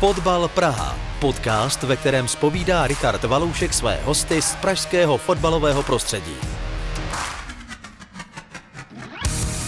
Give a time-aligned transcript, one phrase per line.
[0.00, 0.98] Fotbal Praha.
[1.20, 6.34] Podcast, ve kterém spovídá Richard Valoušek své hosty z pražského fotbalového prostředí.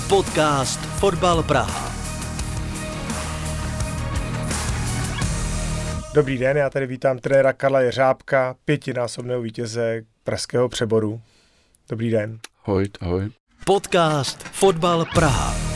[0.08, 1.92] Podcast Fotbal Praha.
[6.14, 11.20] Dobrý den, já tady vítám trenéra Karla Jeřábka, pětinásobného vítěze pražského přeboru.
[11.88, 12.38] Dobrý den.
[12.64, 13.30] Ahoj, ahoj.
[13.64, 15.71] Podcast Fotbal Praha.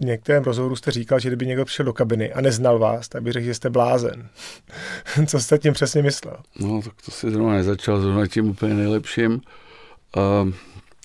[0.00, 3.22] V některém rozhovoru jste říkal, že kdyby někdo přišel do kabiny a neznal vás, tak
[3.22, 4.28] by řekl, že jste blázen.
[5.26, 6.36] Co jste tím přesně myslel?
[6.60, 9.32] No, tak to si zrovna nezačal zrovna tím úplně nejlepším.
[9.32, 10.52] Uh,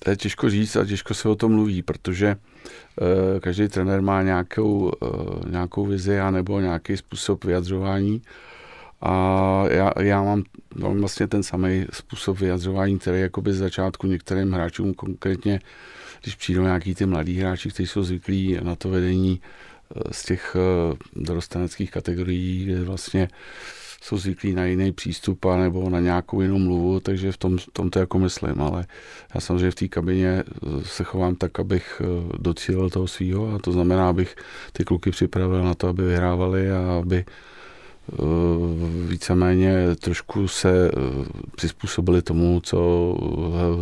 [0.04, 4.22] to je těžko říct a těžko se o tom mluví, protože uh, každý trenér má
[4.22, 8.22] nějakou, uh, nějakou vizi nebo nějaký způsob vyjadřování.
[9.00, 10.42] A já, já mám,
[10.74, 15.60] mám vlastně ten samý způsob vyjadřování, který jakoby z začátku některým hráčům konkrétně,
[16.22, 20.56] když přijdou nějaký ty mladí hráči, kteří jsou zvyklí na to vedení eh, z těch
[20.56, 23.28] eh, dorosteneckých kategorií, kde vlastně
[24.02, 27.90] jsou zvyklí na jiný přístup a nebo na nějakou jinou mluvu, takže v tom, tom
[27.90, 28.86] to jako myslím, ale
[29.34, 32.02] já samozřejmě v té kabině eh, se chovám tak, abych
[32.38, 34.36] docílil toho svého a to znamená, abych
[34.72, 37.24] ty kluky připravil na to, aby vyhrávali a aby
[39.08, 40.90] víceméně trošku se eh,
[41.56, 43.14] přizpůsobili tomu, co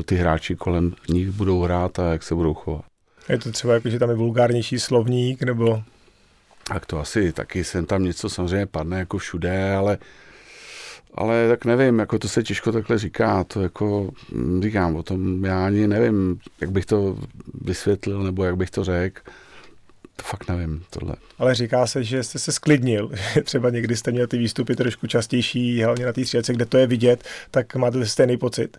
[0.01, 2.85] eh, ty hráči kolem nich budou hrát a jak se budou chovat.
[3.29, 5.83] Je to třeba jako, že tam je vulgárnější slovník, nebo...
[6.69, 9.99] Tak to asi taky sem tam něco samozřejmě padne jako všude, ale
[11.15, 15.45] ale tak nevím, jako to se těžko takhle říká, to jako hm, říkám o tom,
[15.45, 17.19] já ani nevím, jak bych to
[17.61, 19.21] vysvětlil, nebo jak bych to řekl
[20.17, 21.17] to fakt nevím, tohle.
[21.39, 23.11] Ale říká se, že jste se sklidnil,
[23.45, 26.87] třeba někdy jste měl ty výstupy trošku častější, hlavně na té střílece, kde to je
[26.87, 28.77] vidět, tak máte stejný pocit?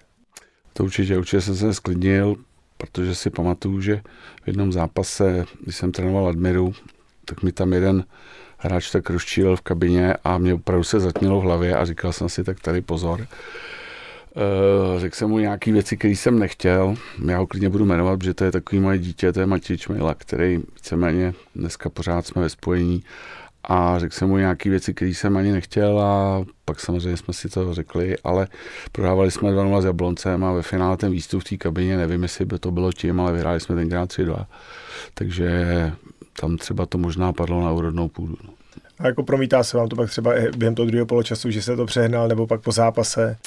[0.74, 2.36] To určitě, určitě jsem se sklidnil,
[2.78, 4.02] protože si pamatuju, že
[4.44, 6.74] v jednom zápase, když jsem trénoval Admiru,
[7.26, 8.04] tak mi tam jeden
[8.58, 12.30] hráč tak rozčílil v kabině a mě opravdu se zatmělo v hlavě a říkal jsem
[12.30, 13.28] si, tak tady pozor.
[14.38, 16.95] Uh, řekl jsem mu nějaké věci, které jsem nechtěl.
[17.26, 20.16] Já ho klidně budu jmenovat, protože to je takový moje dítě, to je Matěj Čmejla,
[20.16, 23.04] který víceméně dneska pořád jsme ve spojení.
[23.64, 27.50] A řekl jsem mu nějaké věci, které jsem ani nechtěl a pak samozřejmě jsme si
[27.50, 28.48] to řekli, ale
[28.92, 32.45] prohrávali jsme 2 s Jabloncem a ve finále ten výstup v té kabině, nevím, jestli
[32.45, 34.45] by to bylo tím, ale vyhráli jsme tenkrát 3-2.
[35.14, 35.92] Takže
[36.40, 38.36] tam třeba to možná padlo na úrodnou půdu.
[38.44, 38.54] No.
[39.00, 41.86] A jako promítá se vám to pak třeba během toho druhého poločasu, že se to
[41.86, 43.38] přehnal, nebo pak po zápase?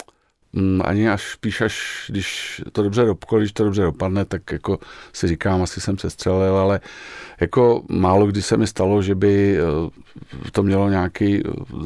[0.53, 4.79] Mm, ani až spíš až, když to dobře dopadne, když to dobře dopadne, tak jako
[5.13, 6.81] si říkám, asi jsem se střelil, ale
[7.41, 11.43] jako málo kdy se mi stalo, že by eh, to mělo nějaký,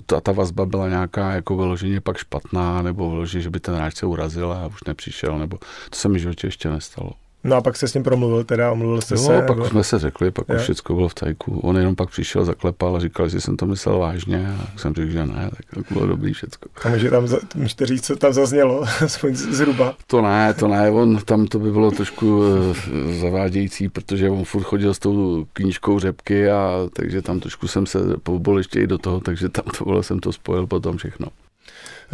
[0.07, 3.97] ta, ta vazba byla nějaká jako vyloženě pak špatná, nebo vyloženě, že by ten hráč
[3.97, 5.59] se urazil a už nepřišel, nebo
[5.91, 7.24] to se mi životě ještě nestalo.
[7.44, 9.43] No a pak se s ním promluvil teda, omluvil jste jo, se?
[9.43, 9.69] pak nebo...
[9.69, 10.56] jsme se řekli, pak je.
[10.56, 11.59] už všechno bylo v tajku.
[11.59, 15.10] On jenom pak přišel, zaklepal a říkal, že jsem to myslel vážně a jsem řekl,
[15.10, 16.69] že ne, tak bylo dobrý všechno.
[16.84, 19.94] A může tam, můžete říct, co tam zaznělo, aspoň zhruba?
[20.06, 22.77] To ne, to ne, on tam to by bylo trošku uh,
[23.21, 27.99] zavádějící, protože on furt chodil s tou knížkou řepky a takže tam trošku jsem se
[28.22, 31.27] pobol ještě i do toho, takže tam to bylo, jsem to spojil potom všechno.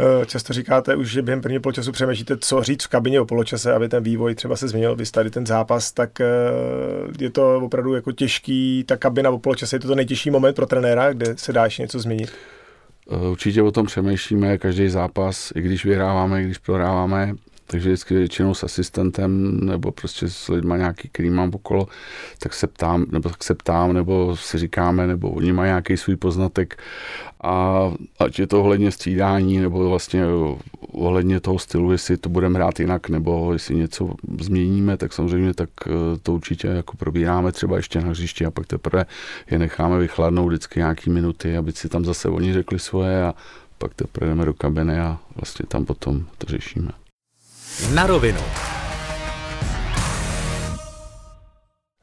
[0.01, 3.73] Eh, často říkáte už, že během prvního poločasu přemýšlíte, co říct v kabině o poločase,
[3.73, 6.25] aby ten vývoj třeba se změnil, vy tady ten zápas, tak eh,
[7.19, 10.65] je to opravdu jako těžký, ta kabina o poločase, je to to nejtěžší moment pro
[10.65, 12.31] trenéra, kde se dá ještě něco změnit?
[13.11, 17.33] Eh, určitě o tom přemýšlíme každý zápas, i když vyhráváme, i když prohráváme,
[17.67, 21.87] takže vždycky většinou s asistentem nebo prostě s lidma nějaký, který mám okolo,
[22.39, 26.15] tak se ptám, nebo tak se ptám, nebo si říkáme, nebo oni mají nějaký svůj
[26.15, 26.77] poznatek
[27.43, 27.83] a
[28.19, 30.23] ať je to ohledně střídání, nebo vlastně
[30.91, 35.69] ohledně toho stylu, jestli to budeme hrát jinak, nebo jestli něco změníme, tak samozřejmě tak
[35.87, 35.91] eh,
[36.23, 39.05] to určitě jako probíráme třeba ještě na hřišti a pak teprve
[39.51, 43.33] je necháme vychladnout vždycky nějaký minuty, aby si tam zase oni řekli svoje a
[43.77, 47.00] pak teprve jdeme do kabiny a vlastně tam potom to řešíme.
[47.93, 48.41] Na rovinu.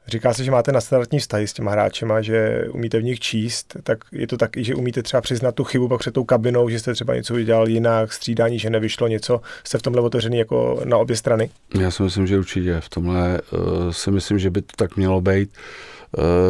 [0.07, 3.97] Říká se, že máte nadstandardní vztahy s těma hráčema, že umíte v nich číst, tak
[4.11, 6.93] je to tak že umíte třeba přiznat tu chybu pak před tou kabinou, že jste
[6.93, 9.41] třeba něco udělal jinak, střídání, že nevyšlo něco.
[9.63, 11.49] Jste v tomhle otevřený jako na obě strany?
[11.79, 12.79] Já si myslím, že určitě.
[12.79, 15.49] V tomhle uh, si myslím, že by to tak mělo být.
[15.53, 15.98] Eh,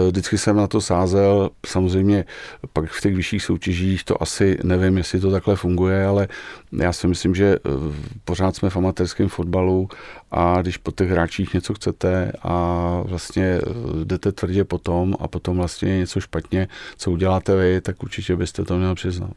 [0.07, 2.25] vždycky jsem na to sázel, samozřejmě
[2.73, 6.27] pak v těch vyšších soutěžích to asi nevím, jestli to takhle funguje, ale
[6.71, 7.69] já si myslím, že eh,
[8.25, 9.89] pořád jsme v amatérském fotbalu
[10.31, 12.53] a když po těch hráčích něco chcete a
[13.05, 16.67] vlastně eh, jdete tvrdě potom a potom vlastně něco špatně,
[16.97, 19.31] co uděláte vy, tak určitě byste to měl přiznat.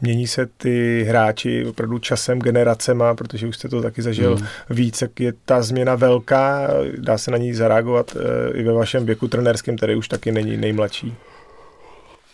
[0.00, 4.46] Mění se ty hráči opravdu časem, generacema, protože už jste to taky zažil mm.
[4.70, 6.68] víc, jak je ta změna velká,
[6.98, 10.56] dá se na ní zareagovat e, i ve vašem věku trenerském, který už taky není
[10.56, 11.16] nejmladší.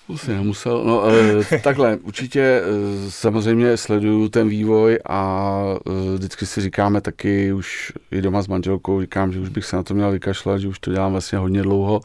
[0.07, 0.85] To si nemusel.
[0.85, 1.03] No,
[1.53, 2.63] e, takhle, určitě e,
[3.11, 9.01] samozřejmě sleduju ten vývoj a e, vždycky si říkáme taky, už i doma s manželkou
[9.01, 11.63] říkám, že už bych se na to měl vykašlat, že už to dělám vlastně hodně
[11.63, 12.01] dlouho,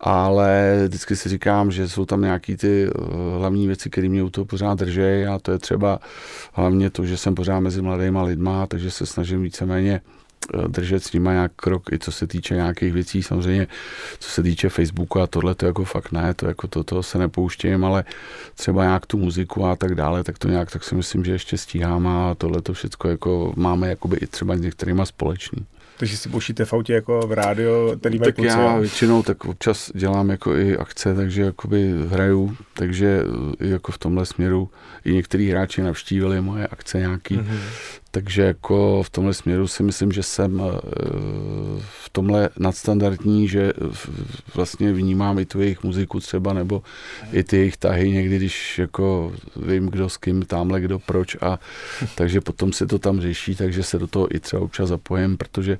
[0.00, 2.90] ale vždycky si říkám, že jsou tam nějaký ty
[3.38, 5.98] hlavní věci, které mě u toho pořád drží a to je třeba
[6.52, 10.00] hlavně to, že jsem pořád mezi mladýma lidma, takže se snažím víceméně
[10.54, 13.66] Eh, držet s nima nějak krok, i co se týče nějakých věcí, samozřejmě,
[14.18, 17.18] co se týče Facebooku a tohle, to jako fakt ne, to jako to, to se
[17.18, 18.04] nepouštím, ale
[18.54, 21.58] třeba nějak tu muziku a tak dále, tak to nějak, tak si myslím, že ještě
[21.58, 25.66] stíhám a tohle to všechno jako máme jakoby i třeba s některýma společný.
[26.00, 29.90] Takže si pouštíte v autě jako v rádio, který mají Tak já většinou tak občas
[29.94, 33.22] dělám jako i akce, takže jakoby hraju, takže
[33.60, 34.70] jako v tomhle směru
[35.04, 37.58] i některý hráči navštívili moje akce nějaký, mm-hmm.
[38.10, 40.80] Takže jako v tomhle směru si myslím, že jsem eh,
[41.80, 43.72] v tomhle nadstandardní, že
[44.54, 46.82] vlastně vnímám i tu jejich muziku třeba, nebo
[47.32, 51.58] i ty jejich tahy někdy, když jako vím, kdo s kým, tamhle kdo proč a
[52.14, 55.78] takže potom se to tam řeší, takže se do toho i třeba občas zapojím, protože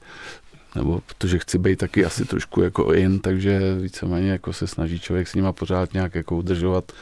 [0.74, 5.28] nebo protože chci být taky asi trošku jako in, takže víceméně jako se snaží člověk
[5.28, 6.92] s nima pořád nějak jako udržovat.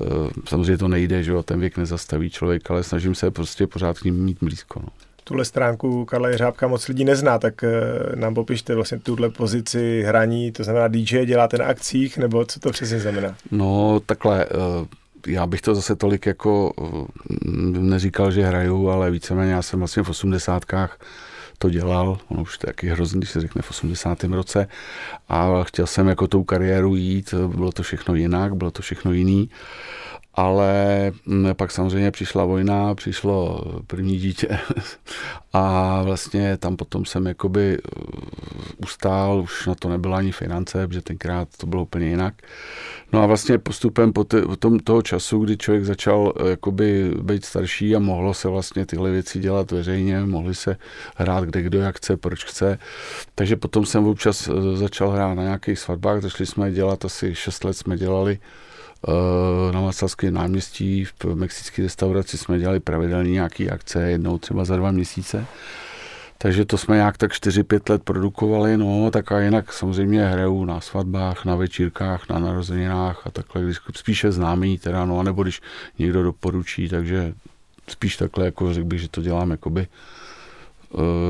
[0.00, 0.06] Eh,
[0.48, 4.04] samozřejmě to nejde, že jo, ten věk nezastaví člověk, ale snažím se prostě pořád k
[4.04, 4.80] ním mít blízko.
[4.82, 4.88] No.
[5.24, 7.70] Tuhle stránku Karla Jeřábka moc lidí nezná, tak eh,
[8.14, 12.70] nám popište vlastně tuhle pozici hraní, to znamená DJ, děláte na akcích, nebo co to
[12.70, 13.36] přesně znamená?
[13.50, 14.86] No takhle, eh,
[15.26, 16.72] já bych to zase tolik jako
[17.72, 20.98] neříkal, že hraju, ale víceméně já jsem vlastně v osmdesátkách
[21.58, 24.24] to dělal, ono už to taky hrozný, když se řekne v 80.
[24.24, 24.68] roce
[25.28, 29.50] a chtěl jsem jako tou kariéru jít, bylo to všechno jinak, bylo to všechno jiný
[30.36, 34.48] ale mm, pak samozřejmě přišla vojna, přišlo první dítě
[35.52, 38.20] a vlastně tam potom jsem jakoby uh,
[38.82, 42.34] ustál, už na to nebyla ani finance, protože tenkrát to bylo úplně jinak.
[43.12, 47.44] No a vlastně postupem po, po tom, toho času, kdy člověk začal uh, jakoby být
[47.44, 50.76] starší a mohlo se vlastně tyhle věci dělat veřejně, mohli se
[51.16, 52.78] hrát kde kdo jak chce, proč chce.
[53.34, 57.64] Takže potom jsem občas uh, začal hrát na nějakých svatbách, začali jsme dělat asi 6
[57.64, 58.42] let jsme dělali Eh,
[59.72, 64.90] na Václavském náměstí v mexické restauraci jsme dělali pravidelně nějaké akce, jednou třeba za dva
[64.90, 65.46] měsíce.
[66.38, 70.80] Takže to jsme nějak tak 4-5 let produkovali, no, tak a jinak samozřejmě hraju na
[70.80, 75.62] svatbách, na večírkách, na narozeninách a takhle, když spíše známý teda, no, nebo když
[75.98, 77.34] někdo doporučí, takže
[77.88, 80.25] spíš takhle, jako řekl bych, že to dělám jakoby Eh,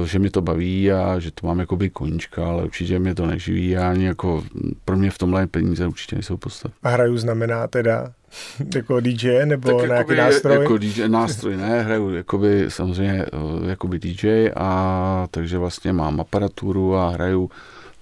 [0.05, 3.77] že mě to baví a že to mám jakoby koníčka, ale určitě mě to neživí
[3.77, 4.45] a ani jako
[4.85, 6.79] pro mě v tomhle peníze určitě nejsou podstatné.
[6.83, 8.13] A hraju znamená teda
[8.75, 10.57] jako DJ nebo tak nějaký nástroj?
[10.63, 16.97] Jako DJ, nástroj ne, hraju jakoby, samozřejmě eh, jakoby DJ a takže vlastně mám aparaturu
[16.97, 17.51] a hraju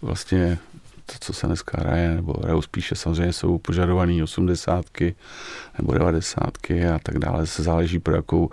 [0.02, 0.58] vlastně
[1.06, 5.14] to, co se dneska hraje, nebo hraju spíše samozřejmě jsou požadované osmdesátky
[5.78, 8.50] nebo devadesátky a tak dále, se záleží pro jakou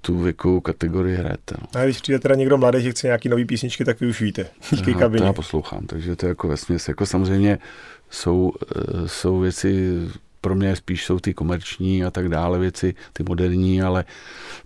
[0.00, 1.54] tu věkovou kategorii hrajete.
[1.60, 1.80] No.
[1.80, 4.46] A když přijde teda někdo mladý, že chce nějaký nový písničky, tak vy už víte.
[4.70, 5.20] Díky kabině.
[5.20, 6.88] To já poslouchám, takže to je jako vesměs.
[6.88, 7.58] Jako samozřejmě
[8.10, 9.98] jsou, uh, jsou věci,
[10.40, 14.04] pro mě spíš jsou ty komerční a tak dále věci, ty moderní, ale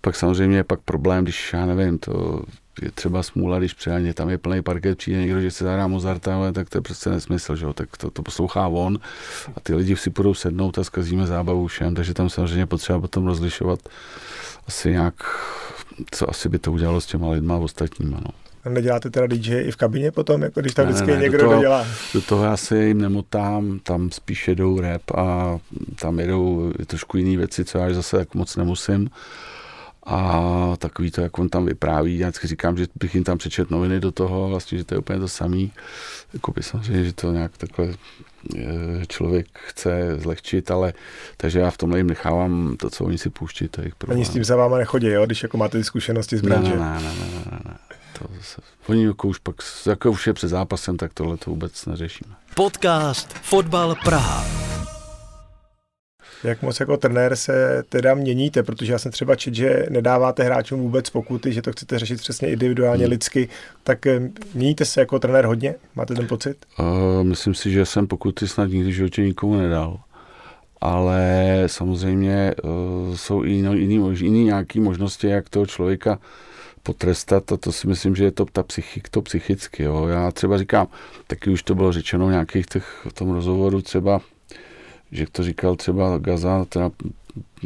[0.00, 2.42] pak samozřejmě je pak problém, když já nevím, to
[2.82, 6.36] je třeba smůla, když přijde, tam je plný parket, přijde někdo, že se zahrá Mozarta,
[6.36, 7.72] ale tak to je prostě nesmysl, že jo?
[7.72, 8.98] tak to, to poslouchá on
[9.56, 13.26] a ty lidi si budou sednout a zkazíme zábavu všem, takže tam samozřejmě potřeba potom
[13.26, 13.80] rozlišovat
[14.68, 15.14] asi nějak,
[16.10, 18.20] co asi by to udělalo s těma lidma ostatníma.
[18.24, 18.30] No.
[18.64, 21.22] A neděláte teda DJ i v kabině potom, jako když tam ne, vždycky ne, ne,
[21.22, 21.86] někdo do toho, dodělá?
[22.14, 25.58] Do toho já se jim nemotám, tam spíš jedou rap a
[26.00, 29.10] tam jedou trošku jiné věci, co já zase tak moc nemusím.
[30.06, 33.70] A takový to, jak on tam vypráví, já vždycky říkám, že bych jim tam přečet
[33.70, 35.72] noviny do toho, vlastně, že to je úplně to samý.
[36.34, 37.94] Jakoby samozřejmě, že to nějak takhle
[38.56, 40.92] Eh, člověk chce zlehčit, ale
[41.36, 44.18] takže já v tomhle jim nechávám to, co oni si pouští, to je jejich problém.
[44.18, 46.70] Ani s tím za váma nechodí, jo, když jako máte ty zkušenosti z branže?
[46.70, 47.76] Ne, ne, ne, ne, ne, ne.
[48.18, 49.56] To zase, oni jako už pak,
[49.86, 52.34] jako už je před zápasem, tak tohle to vůbec neřešíme.
[52.54, 54.44] Podcast Fotbal Praha.
[56.44, 60.80] Jak moc jako trenér se teda měníte, protože já jsem třeba čet, že nedáváte hráčům
[60.80, 63.10] vůbec pokuty, že to chcete řešit přesně individuálně, hmm.
[63.10, 63.48] lidsky,
[63.82, 64.20] tak eh,
[64.54, 65.74] měníte se jako trenér hodně?
[65.94, 66.56] Máte ten pocit?
[66.78, 66.86] Uh,
[67.22, 70.00] myslím si, že jsem pokuty snad nikdy v životě nikomu nedal.
[70.80, 76.18] Ale samozřejmě uh, jsou i jiný, jiný nějaké možnosti, jak toho člověka
[76.82, 79.82] potrestat a to si myslím, že je to ta psychik, to psychicky.
[79.82, 80.06] Jo.
[80.06, 80.86] Já třeba říkám,
[81.26, 84.20] taky už to bylo řečeno v nějakých těch, v tom rozhovoru třeba
[85.14, 86.90] že to říkal třeba Gaza, teda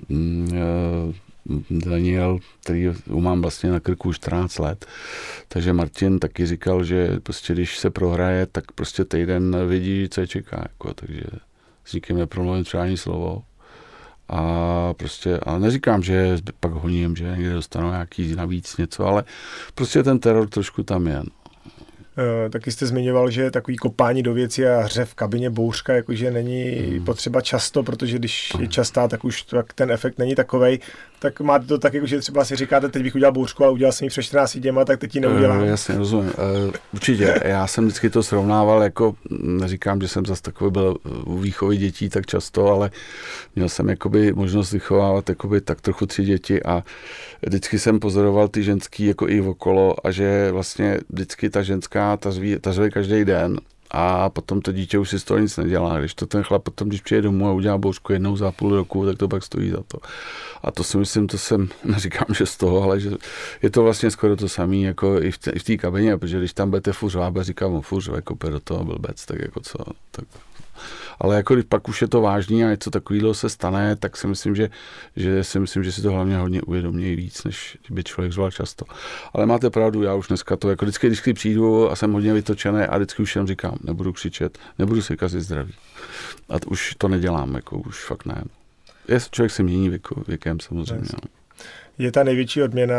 [0.09, 1.29] mm, eh,
[1.71, 4.87] Daniel, který mám vlastně na krku už 14 let.
[5.49, 10.27] Takže Martin taky říkal, že prostě když se prohraje, tak prostě týden vidí, co je
[10.27, 10.57] čeká.
[10.63, 11.23] Jako, takže
[11.85, 13.43] s nikým nepromluvím třeba ani slovo.
[14.29, 19.25] A prostě, ale neříkám, že pak honím, že někde dostanu nějaký navíc něco, ale
[19.75, 21.17] prostě ten teror trošku tam je.
[21.17, 21.38] No.
[22.19, 26.31] Eh, taky jste zmiňoval, že takový kopání do věcí a hře v kabině bouřka, jakože
[26.31, 27.05] není hmm.
[27.05, 30.79] potřeba často, protože když je častá, tak už tak ten efekt není takovej.
[31.19, 34.05] Tak máte to tak, že třeba si říkáte, teď bych udělal bouřku, ale udělal jsem
[34.05, 35.59] ji před 14 děma, tak teď ji neudělám.
[35.59, 36.33] Uh, jasně, rozumím.
[36.67, 37.41] Uh, určitě.
[37.45, 42.09] Já jsem vždycky to srovnával, jako neříkám, že jsem zase takový byl u výchovy dětí
[42.09, 42.91] tak často, ale
[43.57, 46.83] měl jsem jakoby možnost vychovávat jakoby tak trochu tři děti a
[47.47, 52.17] vždycky jsem pozoroval ty ženský jako i okolo a že vlastně vždycky ta ženská
[52.61, 55.99] ta řve každý den a potom to dítě už si z toho nic nedělá.
[55.99, 59.07] Když to ten chlap potom, když přijde domů a udělá bouřku jednou za půl roku,
[59.07, 59.99] tak to pak stojí za to.
[60.63, 63.11] A to si myslím, to jsem, neříkám, že z toho, ale že
[63.63, 66.93] je to vlastně skoro to samé, jako i v té kabině, protože když tam budete
[66.93, 69.79] furt řvát, říkám, no furt jako do toho blbec, tak jako co,
[70.11, 70.25] tak
[71.21, 74.27] ale jako když pak už je to vážný a něco takového se stane, tak si
[74.27, 74.71] myslím, že,
[75.17, 78.85] že si myslím, že si to hlavně hodně uvědomí víc, než by člověk zval často.
[79.33, 82.83] Ale máte pravdu, já už dneska to, jako vždycky, když přijdu a jsem hodně vytočený
[82.83, 85.75] a vždycky už jen říkám, nebudu křičet, nebudu si kazit zdraví.
[86.49, 88.43] A už to nedělám, jako už fakt ne.
[89.09, 91.09] Je, člověk se mění věku, věkem samozřejmě.
[91.13, 91.29] No.
[91.99, 92.95] Je ta největší odměna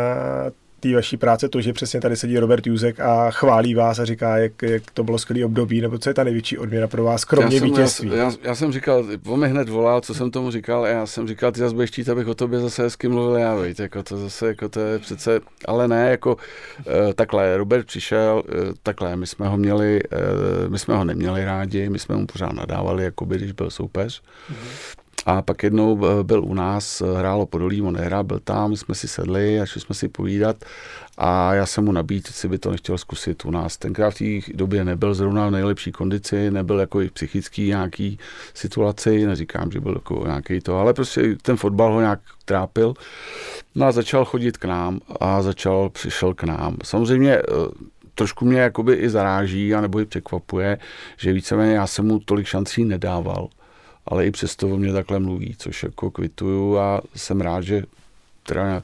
[0.80, 4.38] té vaší práce to, že přesně tady sedí Robert Juzek a chválí vás a říká,
[4.38, 7.56] jak, jak to bylo skvělý období, nebo co je ta největší odměna pro vás, kromě
[7.56, 8.08] já jsem, vítězství?
[8.08, 11.06] Já, já, já, jsem říkal, on mi hned volal, co jsem tomu říkal, a já
[11.06, 14.02] jsem říkal, ty zase budeš chtít, abych o tobě zase hezky mluvil já, víc, jako
[14.02, 19.16] to zase, jako to je přece, ale ne, jako uh, takhle, Robert přišel, uh, takhle,
[19.16, 20.00] my jsme ho měli,
[20.64, 23.70] uh, my jsme ho neměli rádi, my jsme mu pořád nadávali, jako by, když byl
[23.70, 24.99] soupeř, mm-hmm.
[25.26, 28.94] A pak jednou eh, byl u nás, eh, hrálo Podolí, on nehrál, byl tam, jsme
[28.94, 30.56] si sedli a šli jsme si povídat
[31.18, 33.76] a já jsem mu nabít, jestli by to nechtěl zkusit u nás.
[33.76, 38.18] Tenkrát v té době nebyl zrovna v nejlepší kondici, nebyl jako i psychický nějaký
[38.54, 42.94] situaci, neříkám, že byl jako nějaký to, ale prostě ten fotbal ho nějak trápil.
[43.74, 46.76] No a začal chodit k nám a začal, přišel k nám.
[46.84, 47.42] Samozřejmě eh,
[48.14, 50.78] trošku mě jakoby i zaráží, anebo i překvapuje,
[51.16, 53.48] že víceméně já jsem mu tolik šancí nedával
[54.10, 57.84] ale i přesto o mě takhle mluví, což jako kvituju a jsem rád, že
[58.42, 58.82] teda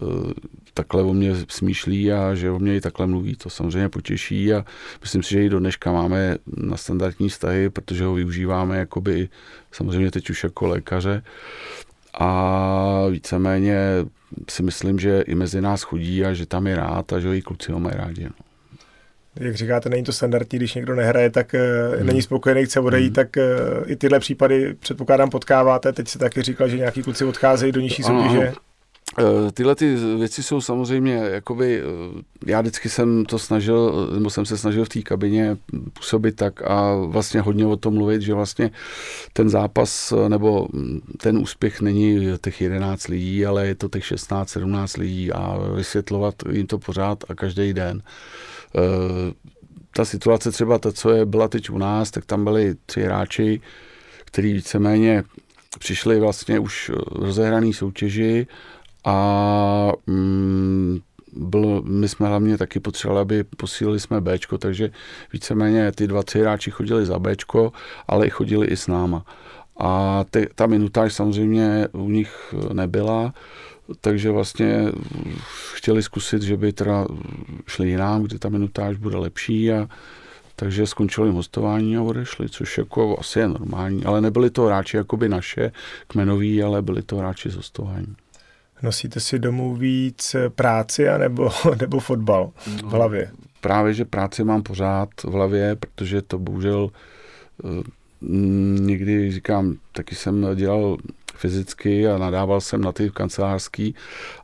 [0.00, 0.32] uh,
[0.74, 4.64] takhle o mě smýšlí a že o mě i takhle mluví, to samozřejmě potěší a
[5.00, 9.28] myslím si, že i do dneška máme na standardní vztahy, protože ho využíváme jakoby
[9.72, 11.22] samozřejmě teď už jako lékaře
[12.14, 13.78] a víceméně
[14.50, 17.42] si myslím, že i mezi nás chodí a že tam je rád a že i
[17.42, 18.24] kluci ho mají rádi.
[18.24, 18.45] No
[19.40, 21.54] jak říkáte, není to standardní, když někdo nehraje, tak
[21.96, 22.06] hmm.
[22.06, 23.14] není spokojený, chce odejít, hmm.
[23.14, 25.92] tak uh, i tyhle případy předpokládám potkáváte.
[25.92, 28.52] Teď se taky říkal, že nějaký kluci odcházejí do nižší soutěže.
[29.20, 31.82] Uh, tyhle ty věci jsou samozřejmě, jakoby,
[32.46, 35.56] já vždycky jsem to snažil, nebo jsem se snažil v té kabině
[35.92, 38.70] působit tak a vlastně hodně o tom mluvit, že vlastně
[39.32, 40.68] ten zápas nebo
[41.20, 46.34] ten úspěch není těch 11 lidí, ale je to těch 16, 17 lidí a vysvětlovat
[46.50, 47.96] jim to pořád a každý den.
[47.96, 48.55] Uh, Eh,
[49.96, 53.60] ta situace třeba ta, co je, byla teď u nás, tak tam byli tři hráči,
[54.24, 55.24] kteří víceméně
[55.78, 58.46] přišli vlastně už rozehraný soutěži
[59.04, 60.98] a mm,
[61.32, 64.90] byl, my jsme hlavně taky potřebovali, aby posílili jsme Bčko, takže
[65.32, 67.72] víceméně ty dva, tři hráči chodili za Bčko,
[68.08, 69.24] ale i chodili i s náma.
[69.80, 73.34] A te, ta minutáž samozřejmě u nich nebyla,
[74.00, 74.92] takže vlastně
[75.74, 77.06] chtěli zkusit, že by teda
[77.66, 79.88] šli jinam, kde ta minutáž bude lepší a
[80.56, 85.28] takže skončili hostování a odešli, což jako asi je normální, ale nebyli to hráči jakoby
[85.28, 85.72] naše
[86.06, 88.16] kmenoví, ale byli to hráči z hostování.
[88.82, 91.50] Nosíte si domů víc práci anebo,
[91.80, 93.28] nebo fotbal v hlavě?
[93.32, 96.90] No, právě, že práci mám pořád v hlavě, protože to bohužel
[97.64, 97.82] eh,
[98.80, 100.96] někdy říkám, taky jsem dělal
[101.36, 103.94] fyzicky a nadával jsem na ty kancelářský.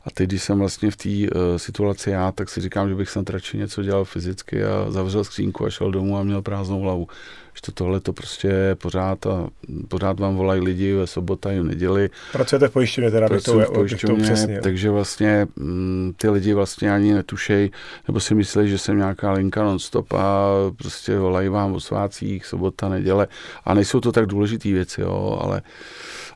[0.05, 3.09] A teď, když jsem vlastně v té uh, situaci já, tak si říkám, že bych
[3.09, 7.07] snad radši něco dělal fyzicky a zavřel skřínku a šel domů a měl prázdnou hlavu
[7.55, 9.47] že to tohle to prostě pořád a
[9.87, 12.09] pořád vám volají lidi ve sobota i v neděli.
[12.31, 16.53] Pracujete v pojišťovně teda, bych to, v pojišťovně, to takže vlastně m, mm, ty lidi
[16.53, 17.71] vlastně ani netušejí,
[18.07, 22.89] nebo si myslí, že jsem nějaká linka non-stop a prostě volají vám o svácích, sobota,
[22.89, 23.27] neděle
[23.65, 25.61] a nejsou to tak důležité věci, jo, ale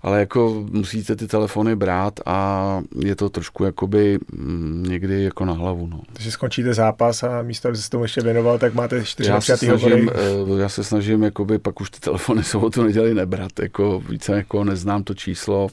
[0.01, 5.53] ale jako musíte ty telefony brát a je to trošku jakoby mm, někdy jako na
[5.53, 5.87] hlavu.
[5.87, 6.01] No.
[6.13, 9.57] Takže skončíte zápas a místo, aby se tomu ještě věnoval, tak máte čtyři já se,
[9.57, 13.99] snažím, eh, já se snažím snažím, jakoby, pak už ty telefony sobotu neděli nebrat, jako
[14.09, 15.67] více jako neznám to číslo,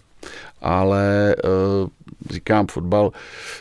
[0.63, 1.37] ale
[1.83, 1.89] uh,
[2.31, 3.13] říkám, fotbal,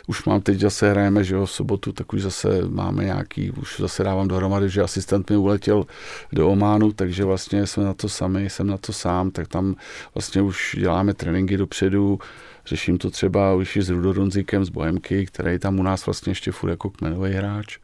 [0.06, 3.80] už mám teď zase hrajeme, že jo, v sobotu, tak už zase máme nějaký, už
[3.80, 5.84] zase dávám dohromady, že asistent mi uletěl
[6.32, 9.74] do Ománu, takže vlastně jsme na to sami, jsem na to sám, tak tam
[10.14, 12.18] vlastně už děláme tréninky dopředu,
[12.66, 16.52] řeším to třeba už i s Rudorunzikem z Bohemky, který tam u nás vlastně ještě
[16.52, 17.78] furt jako kmenový hráč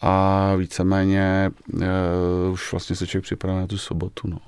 [0.00, 1.82] a víceméně uh,
[2.52, 4.28] už vlastně se člověk připravuje na tu sobotu.
[4.28, 4.38] No.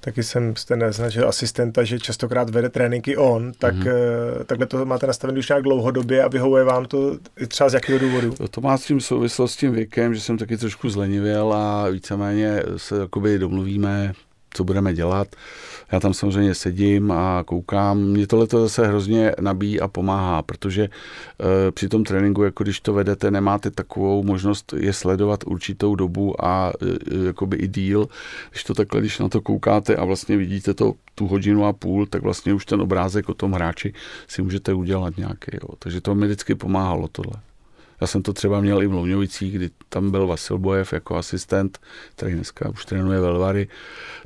[0.00, 4.44] Taky jsem jste naznačil asistenta, že častokrát vede tréninky on, tak mm-hmm.
[4.46, 8.34] takhle to máte nastavené už nějak dlouhodobě a vyhovuje vám to třeba z jakého důvodu?
[8.50, 12.62] To má s tím souvislost s tím věkem, že jsem taky trošku zlenivěl a víceméně
[12.76, 14.12] se jakoby domluvíme,
[14.54, 15.28] co budeme dělat.
[15.92, 17.98] Já tam samozřejmě sedím a koukám.
[17.98, 20.88] Mě tohle to zase hrozně nabíjí a pomáhá, protože e,
[21.70, 26.72] při tom tréninku, jako když to vedete, nemáte takovou možnost je sledovat určitou dobu a
[26.82, 28.08] e, jakoby i díl.
[28.50, 32.06] Když to takhle, když na to koukáte a vlastně vidíte to tu hodinu a půl,
[32.06, 33.94] tak vlastně už ten obrázek o tom hráči
[34.28, 35.50] si můžete udělat nějaký.
[35.52, 35.68] Jo.
[35.78, 37.51] Takže to mi vždycky pomáhalo tohle.
[38.02, 41.78] Já jsem to třeba měl i v Louňovicích, kdy tam byl Vasil Bojev jako asistent,
[42.16, 43.68] který dneska už trénuje Velvary,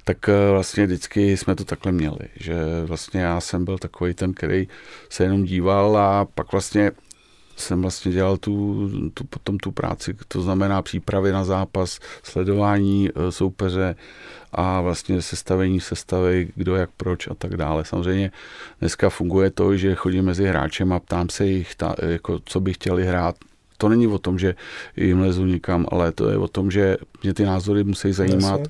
[0.05, 2.55] tak eh, vlastně vždycky jsme to takhle měli, že
[2.85, 4.69] vlastně já jsem byl takový ten, který
[5.09, 6.93] se jenom díval a pak vlastně
[7.57, 13.33] jsem vlastně dělal tu, tu, potom tu práci, to znamená přípravy na zápas, sledování eh,
[13.33, 13.97] soupeře
[14.53, 17.85] a vlastně sestavení sestavy, kdo jak proč a tak dále.
[17.85, 18.31] Samozřejmě
[18.81, 22.73] dneska funguje to, že chodím mezi hráčem a ptám se jich, ta, jako, co by
[22.73, 23.37] chtěli hrát,
[23.77, 24.55] to není o tom, že
[24.97, 28.61] jim lezu nikam, ale to je o tom, že mě ty názory musí zajímat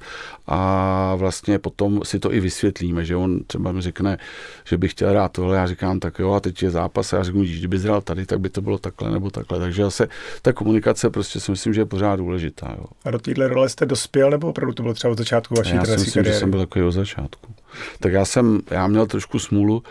[0.47, 4.19] a vlastně potom si to i vysvětlíme, že on třeba mi řekne,
[4.65, 7.23] že bych chtěl hrát tohle, já říkám, tak jo, a teď je zápas a já
[7.23, 9.59] řeknu, že kdyby hrál tady, tak by to bylo takhle nebo takhle.
[9.59, 10.09] Takže zase
[10.43, 12.75] ta komunikace prostě si myslím, že je pořád důležitá.
[12.79, 12.85] Jo.
[13.05, 15.85] A do téhle role jste dospěl, nebo opravdu to bylo třeba od začátku vaší Já
[15.85, 16.35] si myslím, kariéry?
[16.35, 17.55] že jsem byl takový od začátku.
[18.01, 19.83] Tak já jsem, já měl trošku smůlu,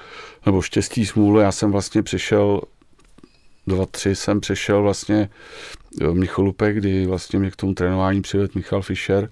[0.46, 2.62] nebo štěstí smůlu, já jsem vlastně přišel
[3.68, 5.30] dva, tři jsem přešel vlastně
[6.02, 9.30] v Micholupe, kdy vlastně mě k tomu trénování přivedl Michal Fischer.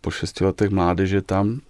[0.00, 1.60] Po šesti letech mládeže tam,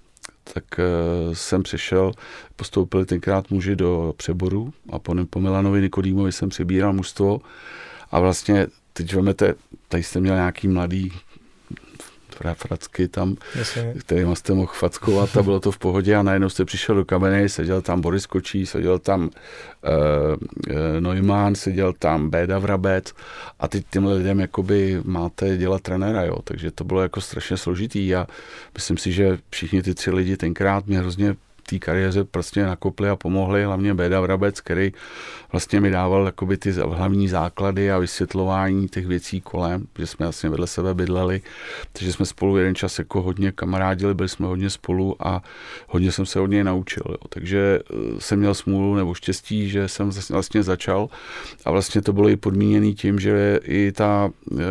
[0.55, 2.13] tak uh, jsem přešel,
[2.57, 7.41] postoupili tenkrát muži do přeboru a po, po Milanovi Nikodýmovi jsem přebíral mužstvo.
[8.11, 9.55] A vlastně teď vemete,
[9.89, 11.13] tady jste měl nějaký mladý
[12.55, 13.95] fracky tam, Jasně.
[13.99, 17.49] kterým jste mohl fackovat a bylo to v pohodě a najednou jste přišel do kabiny,
[17.49, 23.13] seděl tam Boris Kočí, seděl tam uh, Neumann, seděl tam Béda Vrabec
[23.61, 28.15] a teď těmhle lidem jakoby máte dělat trenéra, jo, takže to bylo jako strašně složitý
[28.15, 28.27] a
[28.75, 33.17] myslím si, že všichni ty tři lidi tenkrát mě hrozně té kariéře prostě nakopli a
[33.17, 34.93] pomohli, hlavně Béda Vrabec, který
[35.53, 40.51] vlastně mi dával jakoby ty hlavní základy a vysvětlování těch věcí kolem, že jsme vlastně
[40.51, 41.43] vedle sebe bydleli,
[41.93, 45.43] takže jsme spolu jeden čas jako hodně kamarádili, byli jsme hodně spolu a
[45.89, 47.03] hodně jsem se od něj naučil.
[47.09, 47.17] Jo.
[47.29, 51.09] Takže eh, jsem měl smůlu nebo štěstí, že jsem vlastně začal
[51.65, 54.65] a vlastně to bylo i podmíněné tím, že i ta e,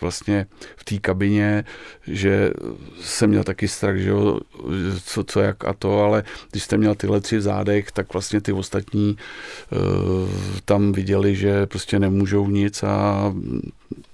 [0.00, 1.64] vlastně v té kabině,
[2.06, 2.50] že
[3.00, 4.40] jsem měl taky strach, že jo,
[5.04, 8.52] co, co jak a to, ale když jste měl tyhle tři zádech, tak vlastně ty
[8.52, 10.28] ostatní uh,
[10.64, 13.34] tam viděli, že prostě nemůžou nic a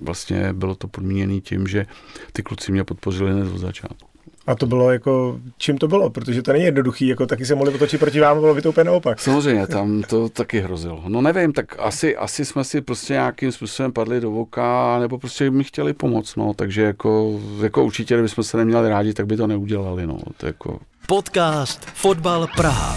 [0.01, 1.87] vlastně bylo to podmíněné tím, že
[2.33, 4.10] ty kluci mě podpořili hned od začátku.
[4.47, 6.11] A to bylo jako, čím to bylo?
[6.11, 8.85] Protože to není jednoduchý, jako taky se mohli otočit proti vám, bylo by to úplně
[8.85, 9.21] naopak.
[9.21, 11.03] Samozřejmě, tam to taky hrozilo.
[11.09, 15.51] No nevím, tak asi, asi jsme si prostě nějakým způsobem padli do voka, nebo prostě
[15.51, 19.47] mi chtěli pomoct, no, takže jako, jako určitě, kdybychom se neměli rádi, tak by to
[19.47, 20.79] neudělali, no, to jako...
[21.07, 22.97] Podcast Fotbal Praha.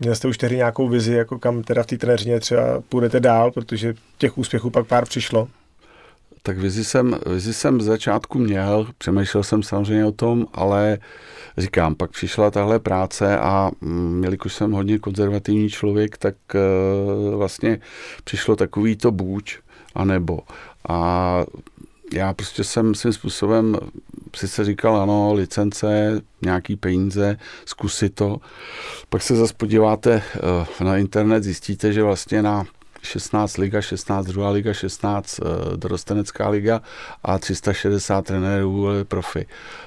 [0.00, 3.50] Měl jste už tehdy nějakou vizi, jako kam teda v té trenéřině třeba půjdete dál,
[3.50, 5.48] protože těch úspěchů pak pár přišlo?
[6.46, 10.98] Tak vizi jsem, vizi jsem z začátku měl, přemýšlel jsem samozřejmě o tom, ale
[11.58, 17.80] říkám, pak přišla tahle práce a mm, jelikož jsem hodně konzervativní člověk, tak uh, vlastně
[18.24, 19.58] přišlo takový to buď
[19.94, 20.38] a nebo.
[20.88, 21.44] A
[22.12, 23.76] já prostě jsem svým způsobem
[24.36, 28.36] si se říkal, ano, licence, nějaký peníze, zkusit to.
[29.08, 30.22] Pak se zase podíváte
[30.80, 32.64] uh, na internet, zjistíte, že vlastně na
[33.02, 36.82] 16 liga, 16 druhá liga, 16 uh, dorostenecká liga
[37.22, 39.46] a 360 trenérů profi.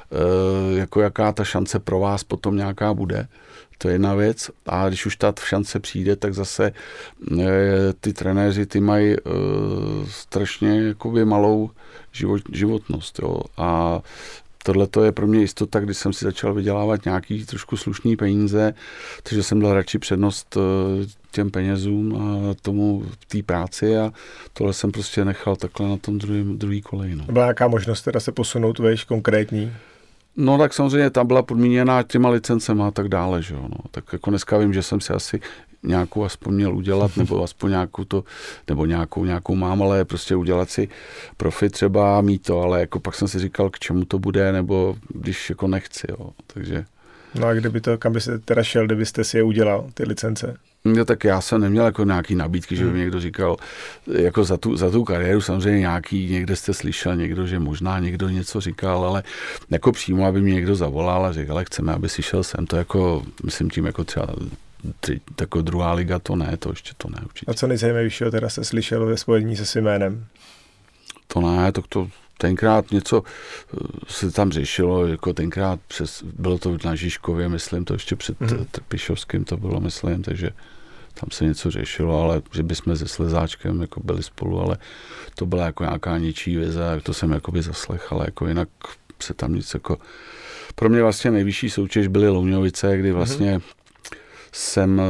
[0.10, 3.28] Uh, jako jaká ta šance pro vás potom nějaká bude?
[3.78, 4.52] To je jedna věc.
[4.66, 6.72] A když už ta šance přijde, tak zase
[7.32, 7.44] uh,
[8.00, 9.34] ty trenéři ty mají uh,
[10.10, 11.70] strašně jakoby malou
[12.12, 13.20] život, životnost.
[13.20, 13.42] Jo.
[13.58, 14.00] A
[14.70, 18.74] tohle to je pro mě jistota, když jsem si začal vydělávat nějaký trošku slušný peníze,
[19.24, 24.14] takže jsem dal radši přednost eh, těm penězům a tomu té práci a
[24.54, 27.16] tohle jsem prostě nechal takhle na tom druhý, druhý kolej.
[27.16, 27.26] No.
[27.32, 29.74] Byla nějaká možnost teda se posunout, veš, konkrétní?
[30.42, 33.78] No tak samozřejmě tam byla podmíněná těma licencema a tak dále, že jo, no.
[33.92, 35.40] Tak jako dneska vím, že jsem si asi
[35.84, 38.24] nějakou aspoň měl udělat, nebo aspoň nějakou to,
[38.68, 40.90] nebo nějakou, nějakou mám, ale prostě udělat si
[41.38, 44.96] profit třeba, mít to, ale jako pak jsem si říkal, k čemu to bude, nebo
[45.10, 46.86] když jako nechci, jo, takže...
[47.36, 50.58] No a kdyby to, kam byste teda šel, kdybyste si je udělal, ty licence?
[50.86, 53.00] No tak já jsem neměl jako nějaký nabídky, že by mi hmm.
[53.00, 53.58] někdo říkal,
[54.08, 58.30] jako za tu, za tu kariéru samozřejmě nějaký, někde jste slyšel někdo, že možná někdo
[58.30, 59.24] něco říkal, ale
[59.70, 62.76] jako přímo, aby mi někdo zavolal a řekl, ale chceme, aby si šel sem, to
[62.76, 64.28] jako, myslím tím jako třeba
[65.00, 67.52] tři, jako druhá liga, to ne, to ještě to ne určitě.
[67.52, 70.26] A co nejzajímavějšího teda se slyšel ve spojení se svým jménem?
[71.28, 76.78] To ne, to, to tenkrát něco eh, se tam řešilo, jako tenkrát přes, bylo to
[76.86, 78.66] na Žižkově, myslím, to ještě před mm.
[78.72, 80.50] Trpišovským to bylo, myslím, takže
[81.14, 84.78] tam se něco řešilo, ale že bychom se Slezáčkem jako byli spolu, ale
[85.36, 88.70] to byla jako nějaká něčí vize, to jsem jakoby zaslech, ale jako jinak
[89.20, 89.98] se tam nic jako...
[90.76, 93.18] Pro mě vlastně nejvyšší soutěž byly Louňovice, kdy mhm.
[93.18, 93.62] vlastně mm
[94.52, 95.02] jsem,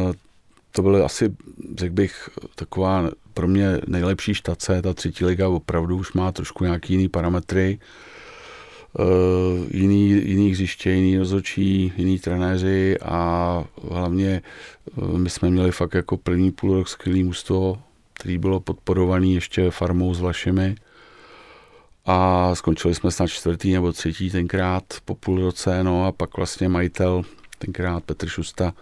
[0.72, 1.36] to byly asi,
[1.78, 3.10] řekl bych, taková
[3.40, 7.80] pro mě nejlepší štace, ta třetí liga opravdu už má trošku nějaký jiný parametry,
[9.00, 9.06] uh,
[9.72, 14.42] jiný, jiný hřiště, jiný rozhodčí, jiný trenéři a hlavně
[14.96, 17.82] uh, my jsme měli fakt jako první půl rok skvělý mužstvo,
[18.14, 20.76] který bylo podporovaný ještě farmou s Vlašemi
[22.06, 26.70] a skončili jsme snad čtvrtý nebo třetí tenkrát po půl roce, no a pak vlastně
[26.70, 27.22] majitel,
[27.58, 28.74] tenkrát Petr Šusta,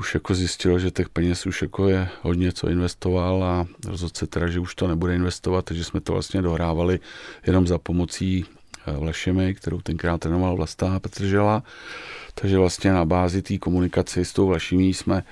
[0.00, 4.26] už jako zjistil, že těch peněz už jako je hodně, co investoval a rozhodl se
[4.26, 7.00] teda, že už to nebude investovat, takže jsme to vlastně dohrávali
[7.46, 8.44] jenom za pomocí
[8.86, 11.62] eh, Vlašemi, kterou tenkrát trénoval Vlasta Petržela.
[12.34, 15.22] Takže vlastně na bázi té komunikace s tou Vlašimí jsme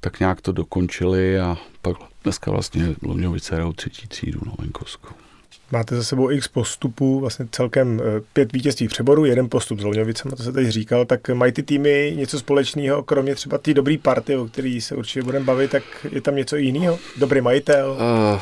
[0.00, 5.29] tak nějak to dokončili a pak dneska vlastně Lovňovice hrajou třetí třídu na Venkovskou.
[5.72, 10.30] Máte za sebou x postupů, vlastně celkem eh, pět vítězství přeboru, jeden postup s Lňovicem,
[10.30, 14.36] to se teď říkal, tak mají ty týmy něco společného, kromě třeba té dobré party,
[14.36, 15.82] o který se určitě budeme bavit, tak
[16.12, 16.98] je tam něco jiného?
[17.16, 17.90] Dobrý majitel?
[17.90, 18.40] Uh,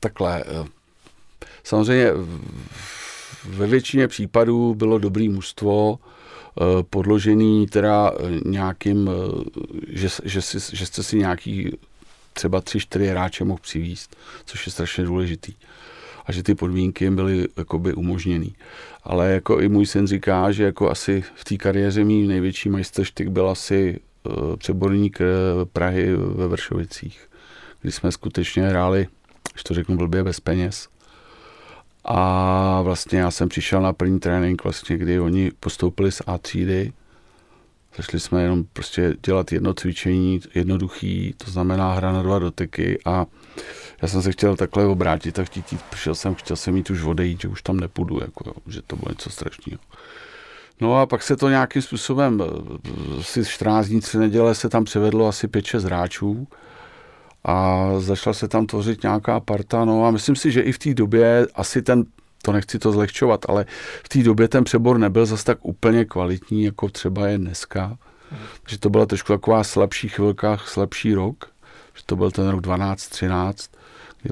[0.00, 0.44] takhle.
[0.44, 0.66] Uh,
[1.64, 2.10] samozřejmě
[3.44, 5.98] ve většině případů bylo dobrý mužstvo, uh,
[6.90, 8.12] podložený teda
[8.44, 9.10] nějakým,
[9.88, 11.78] že, že, si, že jste si nějaký
[12.32, 15.54] třeba tři, čtyři hráče mohl přivíst, což je strašně důležitý
[16.26, 18.54] a že ty podmínky jim byly jakoby umožněný.
[19.04, 23.28] Ale jako i můj syn říká, že jako asi v té kariéře mý největší majstrštyk
[23.28, 25.26] byl asi uh, přeborník uh,
[25.72, 27.28] Prahy ve Vršovicích,
[27.82, 29.06] kdy jsme skutečně hráli,
[29.52, 30.88] když to řeknu blbě, bez peněz.
[32.04, 36.92] A vlastně já jsem přišel na první trénink, vlastně, kdy oni postoupili z A třídy.
[37.96, 43.26] Začali jsme jenom prostě dělat jedno cvičení, jednoduchý, to znamená hra na dva doteky a
[44.02, 47.02] já jsem se chtěl takhle obrátit a chtít jít, přišel jsem, chtěl jsem mít už
[47.02, 49.80] odejít, že už tam nepůjdu, jako, že to bylo něco strašného.
[50.80, 54.84] No a pak se to nějakým způsobem, eh, si 14 dní, 3 neděle se tam
[54.84, 56.48] převedlo asi 5-6 hráčů
[57.44, 60.94] a začala se tam tvořit nějaká parta, no a myslím si, že i v té
[60.94, 62.04] době asi ten,
[62.42, 63.66] to nechci to zlehčovat, ale
[64.04, 67.98] v té době ten přebor nebyl zas tak úplně kvalitní, jako třeba je dneska.
[68.68, 71.50] Že to byla trošku taková slabší chvilka, slabší rok,
[71.94, 73.70] že to byl ten rok 12, 13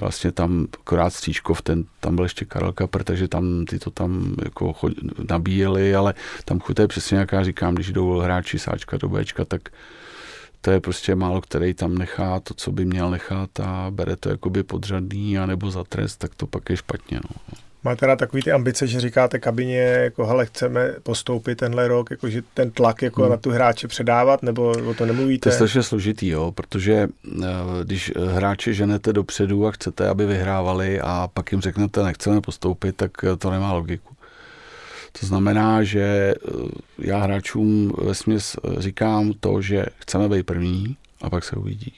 [0.01, 4.35] vlastně tam akorát Střížkov, ten, tam byl ještě Karel Kapr, takže tam ty to tam
[4.45, 4.93] jako chod,
[5.31, 9.69] nabíjeli, ale tam chuté přesně jak já říkám, když jdou hráči sáčka do Bčka, tak
[10.61, 14.29] to je prostě málo, který tam nechá to, co by měl nechat a bere to
[14.29, 17.21] jakoby podřadný anebo za trest, tak to pak je špatně.
[17.25, 17.59] No.
[17.85, 22.29] Máte na takový ty ambice, že říkáte kabině, jako hele, chceme postoupit tenhle rok, jako
[22.29, 23.31] že ten tlak jako hmm.
[23.31, 25.43] na tu hráče předávat, nebo o to nemluvíte?
[25.43, 27.09] To je strašně složitý, jo, protože
[27.43, 27.47] eh,
[27.85, 33.11] když hráče ženete dopředu a chcete, aby vyhrávali a pak jim řeknete, nechceme postoupit, tak
[33.25, 34.15] eh, to nemá logiku.
[35.21, 36.51] To znamená, že eh,
[36.99, 41.95] já hráčům ve směs říkám to, že chceme být první a pak se uvidí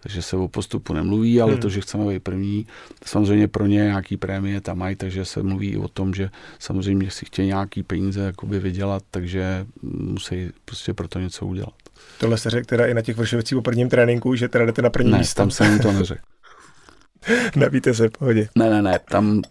[0.00, 1.60] takže se o postupu nemluví, ale hmm.
[1.60, 2.66] to, že chceme být první,
[3.04, 7.10] samozřejmě pro ně nějaký prémie tam mají, takže se mluví i o tom, že samozřejmě
[7.10, 11.74] si chtějí nějaký peníze jakoby vydělat, takže musí prostě pro to něco udělat.
[12.18, 14.90] Tohle se řekl teda i na těch vršovicích po prvním tréninku, že teda jdete na
[14.90, 15.42] první ne, místo.
[15.42, 16.22] tam jsem to neřekl.
[17.56, 18.48] Navíte se, pohodě.
[18.54, 19.42] Ne, ne, ne, tam,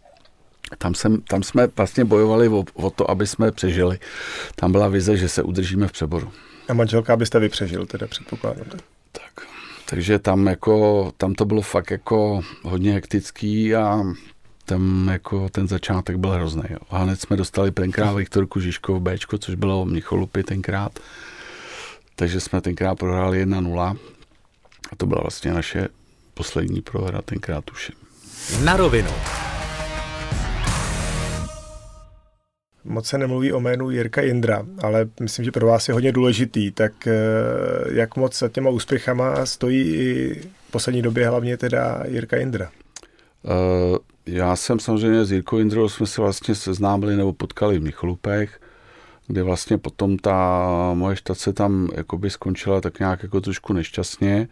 [0.77, 3.99] tam, jsem, tam jsme vlastně bojovali o, o to, aby jsme přežili.
[4.55, 6.31] Tam byla vize, že se udržíme v přeboru.
[6.69, 8.65] A manželka byste vy přežil, teda předpokládám.
[9.11, 9.54] Tak.
[9.89, 14.03] Takže tam jako, tam to bylo fakt jako hodně hektický a
[14.65, 16.63] tam jako ten začátek byl hrozný.
[16.69, 16.77] Jo.
[16.89, 20.99] A hned jsme dostali tenkrát Viktorku Žižko v Bčko, což bylo Mnicholupy tenkrát.
[22.15, 23.97] Takže jsme tenkrát prohráli 1-0
[24.91, 25.87] a to byla vlastně naše
[26.33, 27.91] poslední prohra tenkrát už.
[28.63, 29.09] Na rovinu.
[32.85, 36.71] Moc se nemluví o jménu Jirka Indra, ale myslím, že pro vás je hodně důležitý.
[36.71, 37.13] Tak eh,
[37.91, 40.35] jak moc za těma úspěchama stojí i
[40.67, 42.69] v poslední době hlavně teda Jirka Indra?
[43.43, 48.59] Uh, já jsem samozřejmě s Jirkou Indrou jsme se vlastně seznámili nebo potkali v Michalupech,
[49.27, 54.47] kde vlastně potom ta moje štace tam jakoby skončila tak nějak jako trošku nešťastně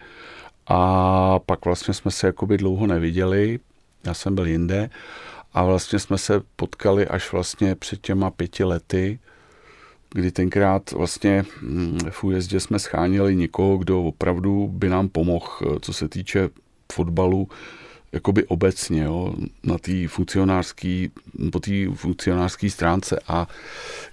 [0.67, 3.59] a pak vlastně jsme se jakoby dlouho neviděli,
[4.05, 4.89] já jsem byl jinde
[5.53, 9.19] a vlastně jsme se potkali až vlastně před těma pěti lety,
[10.13, 15.93] kdy tenkrát vlastně mm, v újezdě jsme schánili někoho, kdo opravdu by nám pomohl, co
[15.93, 16.49] se týče
[16.93, 17.47] fotbalu,
[18.11, 21.07] jakoby obecně, jo, na té funkcionářské,
[21.51, 23.47] po té funkcionářské stránce a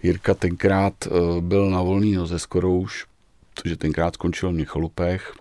[0.03, 3.07] Jirka tenkrát eh, byl na volný noze skoro už,
[3.55, 5.33] protože tenkrát skončil v Michalupech.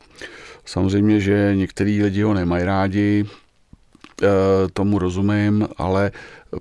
[0.65, 3.25] Samozřejmě, že některý lidi ho nemají rádi,
[4.73, 6.11] tomu rozumím, ale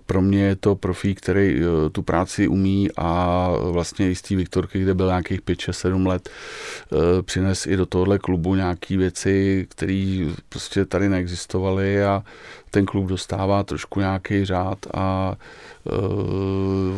[0.06, 4.36] pro mě je to profík, který eh, tu práci umí a vlastně i z té
[4.36, 8.96] Viktorky, kde byl nějakých 5, 6, 7 let, eh, přines i do tohohle klubu nějaké
[8.96, 12.22] věci, které prostě tady neexistovaly a
[12.70, 15.36] ten klub dostává trošku nějaký řád a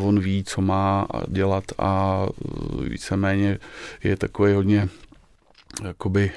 [0.03, 2.27] on ví, co má dělat a
[2.89, 3.59] víceméně
[4.05, 4.89] je takový hodně
[5.85, 6.33] jakoby,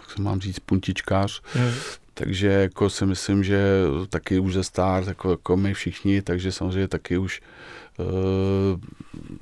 [0.00, 1.70] jak se mám říct, puntičkář, mm.
[2.18, 6.88] Takže jako si myslím, že taky už ze star, jako, jako my všichni, takže samozřejmě
[6.88, 7.40] taky už
[7.98, 8.06] uh,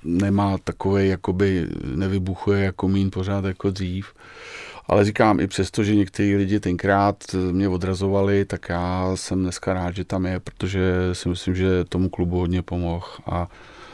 [0.05, 4.15] nemá takové, jakoby nevybuchuje jako mín pořád jako dřív.
[4.87, 9.97] Ale říkám, i přesto, že někteří lidi tenkrát mě odrazovali, tak já jsem dneska rád,
[9.97, 13.49] že tam je, protože si myslím, že tomu klubu hodně pomohl a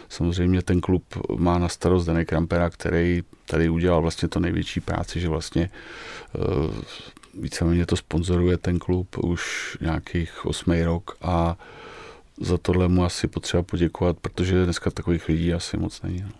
[0.09, 1.05] samozřejmě ten klub
[1.37, 5.71] má na starost Danek Krampera, který tady udělal vlastně to největší práci, že vlastně
[6.38, 6.75] uh,
[7.35, 11.57] víceméně to sponzoruje ten klub už nějakých osmý rok a
[12.40, 16.23] za tohle mu asi potřeba poděkovat, protože dneska takových lidí asi moc není.
[16.23, 16.31] No.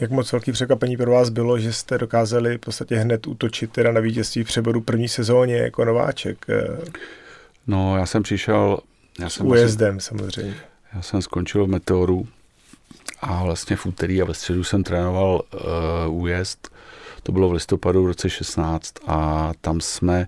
[0.00, 3.92] Jak moc velký překvapení pro vás bylo, že jste dokázali v podstatě hned útočit teda
[3.92, 6.46] na vítězství v přeboru první sezóně jako nováček?
[7.66, 8.78] No, já jsem přišel...
[9.20, 10.54] Já jsem újezdem asi, samozřejmě.
[10.94, 12.28] Já jsem skončil v Meteoru
[13.20, 15.42] a vlastně v úterý a ve středu jsem trénoval
[16.06, 16.71] uh, újezd
[17.22, 20.26] to bylo v listopadu v roce 16 a tam jsme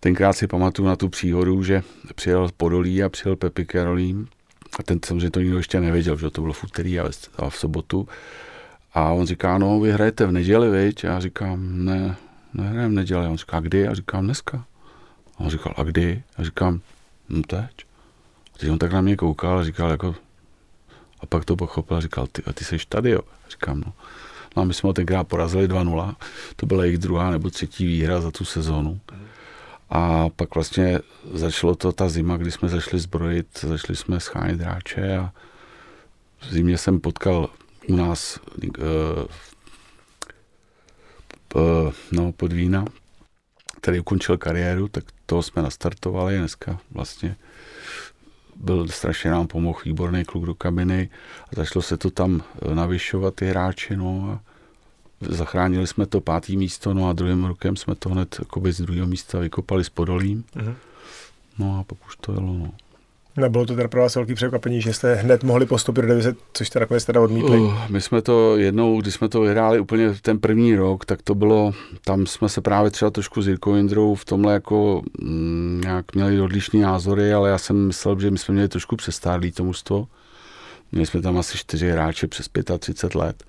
[0.00, 1.82] tenkrát si pamatuju na tu příhodu, že
[2.14, 4.28] přijel Podolí a přijel Pepi Karolín
[4.78, 7.10] a ten samozřejmě to nikdo ještě nevěděl, že to bylo v úterý a
[7.48, 8.08] v sobotu.
[8.94, 11.04] A on říká, no vy hrajete v neděli, viď?
[11.04, 12.16] A já říkám, ne,
[12.54, 13.26] nehrajem v neděli.
[13.26, 13.88] A on říká, kdy?
[13.88, 14.64] A říkám, dneska.
[15.36, 16.22] A on říkal, a kdy?
[16.36, 16.80] A říkám,
[17.28, 17.86] no teď.
[18.54, 20.14] A teď on tak na mě koukal a říkal, jako,
[21.20, 23.20] a pak to pochopil a říkal, ty, a ty jsi tady, jo?
[23.20, 23.92] A říkám, no.
[24.56, 26.14] No a my jsme ho tenkrát porazili 2-0.
[26.56, 29.00] To byla jejich druhá nebo třetí výhra za tu sezonu.
[29.90, 31.00] A pak vlastně
[31.32, 35.32] začalo to ta zima, kdy jsme začali zbrojit, začali jsme schánit hráče a
[36.40, 37.48] v zimě jsem potkal
[37.88, 38.72] u nás uh,
[41.54, 42.84] uh, no, pod Vína,
[43.80, 47.36] který ukončil kariéru, tak toho jsme nastartovali dneska vlastně
[48.56, 51.10] byl strašně nám pomohl výborný kluk do kabiny
[51.52, 54.45] a začalo se to tam eh, navyšovat ty hráči, no a
[55.20, 59.38] zachránili jsme to pátý místo, no a druhým rokem jsme to hned z druhého místa
[59.38, 60.44] vykopali s Podolím.
[60.56, 60.74] Uh-huh.
[61.58, 62.70] No a pak už to jelo, no.
[63.36, 66.68] Nebylo to teda pro vás velký překvapení, že jste hned mohli postoupit do divize, což
[66.68, 67.58] jste nakonec teda odmítli?
[67.58, 71.34] Uh, my jsme to jednou, když jsme to vyhráli úplně ten první rok, tak to
[71.34, 71.72] bylo,
[72.04, 76.40] tam jsme se právě třeba trošku s Jirkou Indrou v tomhle jako mm, nějak měli
[76.40, 80.06] odlišný názory, ale já jsem myslel, že my jsme měli trošku přestárlý to mužstvo.
[80.92, 82.48] Měli jsme tam asi čtyři hráče přes
[82.78, 83.44] 35 let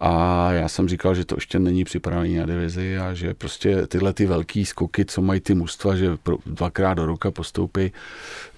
[0.00, 4.12] a já jsem říkal, že to ještě není připravený na divizi a že prostě tyhle
[4.12, 7.92] ty velký skoky, co mají ty mužstva, že dvakrát do roka postoupí,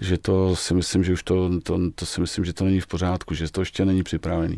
[0.00, 2.86] že to si myslím, že už to, to, to si myslím, že to není v
[2.86, 4.56] pořádku, že to ještě není připravený.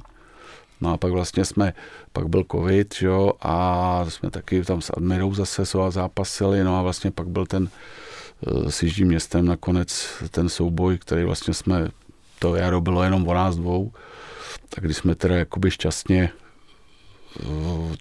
[0.81, 1.75] No a pak vlastně jsme,
[2.13, 7.11] pak byl covid, jo, a jsme taky tam s Admirou zase zápasili, no a vlastně
[7.11, 7.69] pak byl ten
[8.47, 11.89] uh, s Jižním městem nakonec ten souboj, který vlastně jsme,
[12.39, 13.93] to jaro bylo jenom o nás dvou,
[14.69, 16.31] tak když jsme teda jakoby šťastně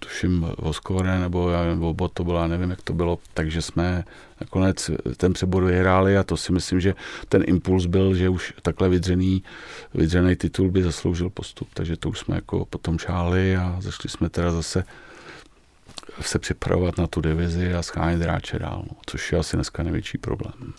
[0.00, 4.04] tuším Voskore nebo já nevím, Obot to bylo, já nevím, jak to bylo, takže jsme
[4.40, 6.94] nakonec ten přebor vyhráli a to si myslím, že
[7.28, 9.42] ten impuls byl, že už takhle vydřený,
[9.94, 14.28] vydřený titul by zasloužil postup, takže to už jsme jako potom šáli a zašli jsme
[14.28, 14.84] teda zase
[16.20, 20.18] se připravovat na tu divizi a schánit hráče dál, no, což je asi dneska největší
[20.18, 20.72] problém.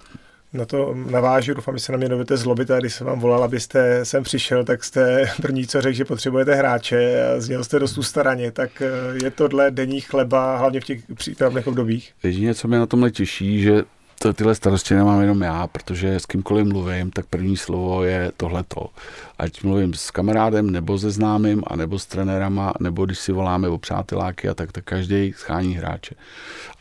[0.54, 3.44] Na to navážu, doufám, že se na mě dovedete zlobit, a když jsem vám volal,
[3.44, 7.98] abyste sem přišel, tak jste první, co řekl, že potřebujete hráče a zněl jste dost
[7.98, 8.90] ustaraně, tak eh,
[9.24, 12.14] je tohle denní chleba, hlavně v těch přípravných obdobích?
[12.24, 13.84] Jedině, co mě na tomhle těší, že
[14.24, 18.90] to, tyhle starosti nemám jenom já, protože s kýmkoliv mluvím, tak první slovo je tohleto.
[19.38, 23.70] Ať mluvím s kamarádem, nebo se známým, a nebo s trenérama, nebo když si voláme
[23.70, 26.16] o přáteláky a tak, tak každý schání hráče.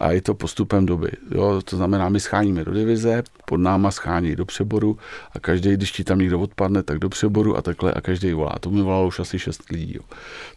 [0.01, 1.11] A je to postupem doby.
[1.31, 1.61] Jo?
[1.65, 4.99] To znamená, my scháníme do divize, pod náma schání do přeboru
[5.33, 8.55] a každý, když ti tam někdo odpadne, tak do přeboru a takhle a každý volá.
[8.61, 9.95] To mi volalo už asi šest lidí.
[9.97, 10.03] Jo.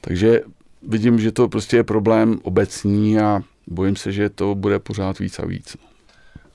[0.02, 0.42] Takže
[0.88, 5.40] vidím, že to prostě je problém obecní a bojím se, že to bude pořád víc
[5.40, 5.78] a víc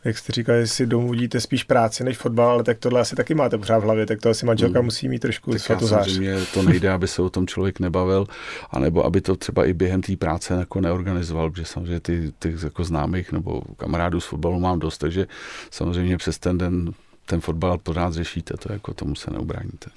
[0.04, 3.34] jak jste říkal, že si domluvíte spíš práci než fotbal, ale tak tohle asi taky
[3.34, 4.84] máte pořád v hlavě, tak to asi manželka hmm.
[4.84, 6.06] musí mít trošku svatozář.
[6.06, 8.26] Samozřejmě to nejde, aby se o tom člověk nebavil,
[8.70, 12.84] anebo aby to třeba i během té práce jako neorganizoval, protože samozřejmě ty, ty jako
[12.84, 15.26] známých nebo kamarádů z fotbalu mám dost, takže
[15.70, 16.92] samozřejmě přes ten den
[17.30, 19.90] ten fotbal pořád řešíte, to jako tomu se neubráníte.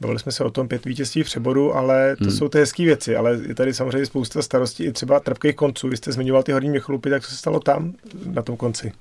[0.00, 2.32] Bavili jsme se o tom pět vítězství v přeboru, ale to hmm.
[2.32, 5.88] jsou ty hezké věci, ale je tady samozřejmě spousta starostí i třeba trpkých konců.
[5.88, 7.92] Vy jste zmiňoval ty horní Měcholupy, tak co se stalo tam
[8.24, 8.92] na tom konci?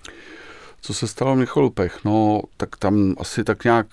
[0.81, 2.05] Co se stalo v Michalupech?
[2.05, 3.87] No, tak tam asi tak nějak,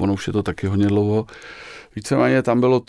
[0.00, 1.26] ono už je to taky hodně dlouho,
[1.96, 2.82] Víceméně tam bylo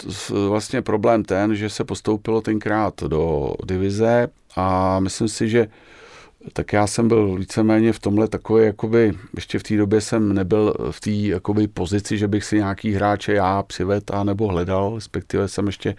[0.48, 5.68] vlastně problém ten, že se postoupilo tenkrát do divize a myslím si, že
[6.54, 10.74] tak já jsem byl víceméně v tomhle takový, jakoby, ještě v té době jsem nebyl
[10.92, 15.48] v té jakoby pozici, že bych si nějaký hráče já přived a nebo hledal, respektive
[15.48, 15.96] jsem ještě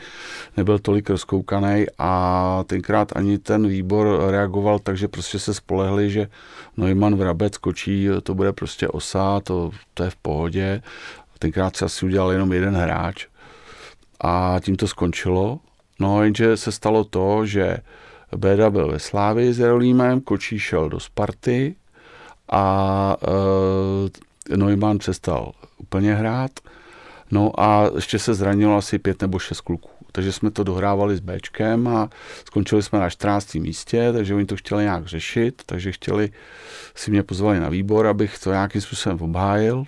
[0.56, 6.28] nebyl tolik rozkoukaný a tenkrát ani ten výbor reagoval tak, že prostě se spolehli, že
[6.76, 10.82] Neumann Vrabec skočí, to bude prostě osa, to, to je v pohodě.
[11.38, 13.26] Tenkrát se asi udělal jenom jeden hráč
[14.20, 15.58] a tím to skončilo.
[16.00, 17.76] No jenže se stalo to, že
[18.36, 21.74] Béda byl ve Slávii s Jerolímem, Kočí šel do Sparty
[22.48, 23.16] a
[24.52, 26.50] e, Neumann přestal úplně hrát.
[27.30, 29.90] No a ještě se zranilo asi pět nebo šest kluků.
[30.12, 32.10] Takže jsme to dohrávali s Bčkem a
[32.44, 33.54] skončili jsme na 14.
[33.54, 36.30] místě, takže oni to chtěli nějak řešit, takže chtěli,
[36.94, 39.84] si mě pozvali na výbor, abych to nějakým způsobem obhájil.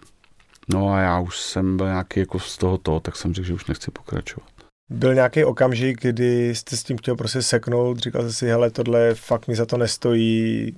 [0.68, 3.54] No a já už jsem byl nějaký jako z toho to, tak jsem řekl, že
[3.54, 4.51] už nechci pokračovat.
[4.92, 9.14] Byl nějaký okamžik, kdy jste s tím chtěl prostě seknout, říkal jste si, hele, tohle
[9.14, 10.74] fakt mi za to nestojí?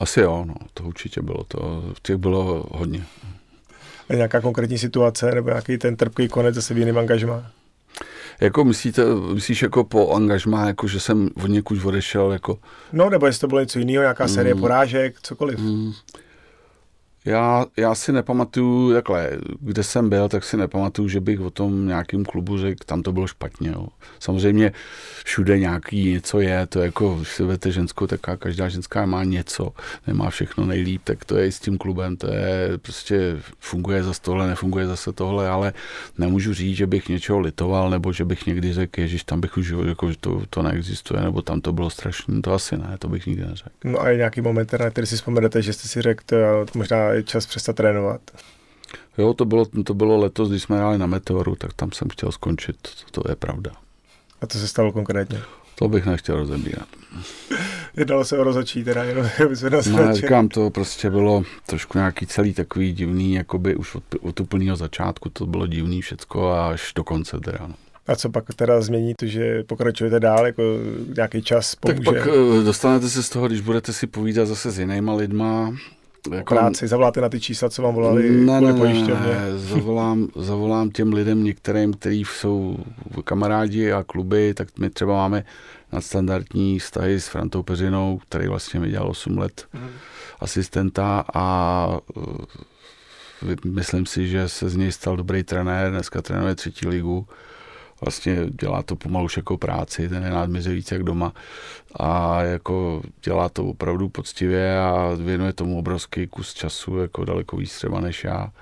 [0.00, 3.04] Asi jo, no, to určitě bylo, to těch bylo hodně.
[4.08, 7.50] A nějaká konkrétní situace, nebo nějaký ten trpký konec zase v jiným angažmá?
[8.40, 9.02] Jako myslíte,
[9.34, 12.58] myslíš jako po angažmá, jako že jsem od někud odešel, jako...
[12.92, 14.60] No, nebo jestli to bylo něco jiného, nějaká série mm.
[14.60, 15.58] porážek, cokoliv.
[15.58, 15.92] Mm.
[17.24, 19.30] Já, já si nepamatuju, takhle,
[19.60, 23.12] kde jsem byl, tak si nepamatuju, že bych o tom nějakým klubu řekl, tam to
[23.12, 23.70] bylo špatně.
[23.70, 23.88] Jo.
[24.18, 24.72] Samozřejmě
[25.24, 29.24] všude nějaký něco je, to je jako, když si vezete ženskou, tak každá ženská má
[29.24, 29.72] něco,
[30.06, 34.20] nemá všechno nejlíp, tak to je i s tím klubem, to je prostě funguje zase
[34.22, 35.72] tohle, nefunguje zase tohle, ale
[36.18, 39.74] nemůžu říct, že bych něčeho litoval, nebo že bych někdy řekl, že tam bych už,
[39.88, 43.26] jako, že to, to neexistuje, nebo tam to bylo strašné, to asi ne, to bych
[43.26, 43.70] nikdy neřekl.
[43.84, 46.24] No a je nějaký moment, na který si vzpomenete, že jste si řekl,
[46.74, 48.20] možná je čas přestat trénovat.
[49.18, 52.32] Jo, to bylo, to bylo letos, když jsme hráli na Meteoru, tak tam jsem chtěl
[52.32, 52.76] skončit,
[53.10, 53.70] to je pravda.
[54.40, 55.40] A to se stalo konkrétně?
[55.74, 56.88] To bych nechtěl rozebírat.
[57.96, 59.26] Jednalo se o rozhodčí, teda jenom
[59.90, 64.40] No, já říkám, to prostě bylo trošku nějaký celý takový divný, jakoby už od, od
[64.40, 67.58] úplného začátku to bylo divný všecko až do konce teda.
[67.68, 67.74] No.
[68.06, 70.62] A co pak teda změní to, že pokračujete dál, jako
[71.16, 72.04] nějaký čas pomůže?
[72.04, 75.74] Tak pak eh, dostanete se z toho, když budete si povídat zase s jinýma lidma,
[76.30, 76.54] jako...
[76.54, 81.12] práci, zavoláte na ty čísla, co vám volali ne, ne, ne, ne, zavolám, zavolám těm
[81.12, 82.76] lidem některým, kteří jsou
[83.24, 85.44] kamarádi a kluby, tak my třeba máme
[85.92, 89.88] nadstandardní vztahy s Frantou Peřinou, který vlastně mi dělal 8 let mm.
[90.40, 92.34] asistenta a uh,
[93.64, 97.26] myslím si, že se z něj stal dobrý trenér, dneska trénuje třetí ligu
[98.04, 101.32] vlastně dělá to pomalu jako práci, ten je nádměře víc jak doma
[101.96, 107.76] a jako dělá to opravdu poctivě a věnuje tomu obrovský kus času, jako daleko víc
[107.76, 108.52] třeba než já.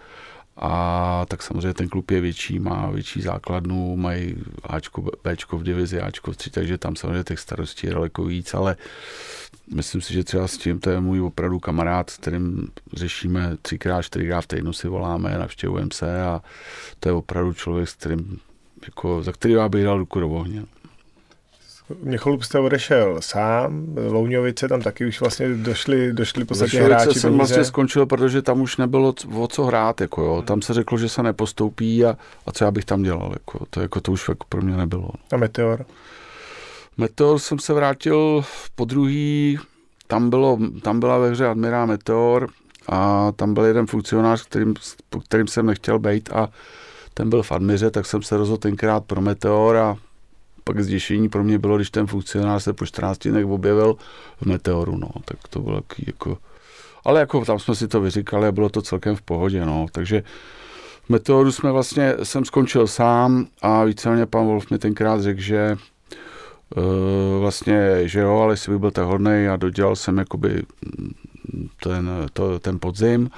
[0.56, 6.00] A tak samozřejmě ten klub je větší, má větší základnu, mají Ačko, Bčko v divizi,
[6.00, 8.76] Ačko v tři, takže tam samozřejmě těch starostí je daleko víc, ale
[9.74, 14.02] myslím si, že třeba s tím to je můj opravdu kamarád, s kterým řešíme třikrát,
[14.02, 16.42] čtyřikrát v týdnu si voláme, navštěvujeme se a
[17.00, 18.40] to je opravdu člověk, s kterým
[18.84, 20.64] jako, za který já bych dal ruku do ohně.
[22.02, 27.64] Měcholub jste odešel sám, Louňovice tam taky už vlastně došli, došli podstatě hráči jsem vlastně
[27.64, 30.42] skončil, protože tam už nebylo o co hrát, jako jo.
[30.42, 33.66] Tam se řeklo, že se nepostoupí a, a co já bych tam dělal, jako.
[33.70, 35.02] To, jako, to už jako pro mě nebylo.
[35.02, 35.12] No.
[35.32, 35.86] A Meteor?
[36.96, 38.44] Meteor jsem se vrátil
[38.74, 39.58] po druhý,
[40.06, 42.48] tam, bylo, tam byla ve hře Admirál Meteor
[42.88, 44.74] a tam byl jeden funkcionář, kterým,
[45.24, 46.48] kterým jsem nechtěl být a
[47.20, 49.96] ten byl v Admiře, tak jsem se rozhodl tenkrát pro Meteor a
[50.64, 53.96] pak zděšení pro mě bylo, když ten funkcionář se po 14 dnech objevil
[54.40, 56.38] v Meteoru, no, tak to bylo takový jako...
[57.04, 60.22] Ale jako tam jsme si to vyříkali a bylo to celkem v pohodě, no, takže
[61.04, 65.76] v Meteoru jsme vlastně, jsem skončil sám a víceméně pan Wolf mi tenkrát řekl, že
[66.76, 70.62] uh, vlastně, že jo, ale jestli by byl tak hodnej a dodělal jsem jakoby
[71.82, 73.30] ten, to, ten podzim,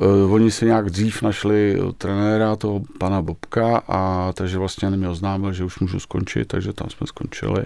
[0.00, 5.52] Uh, oni si nějak dřív našli trenéra, toho pana Bobka, a takže vlastně mi oznámil,
[5.52, 7.64] že už můžu skončit, takže tam jsme skončili.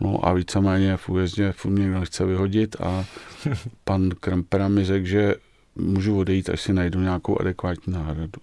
[0.00, 3.04] No a víceméně v újezdě furt mě někdo nechce vyhodit a
[3.84, 5.34] pan Krempera mi řekl, že
[5.76, 8.40] můžu odejít, až si najdu nějakou adekvátní náhradu.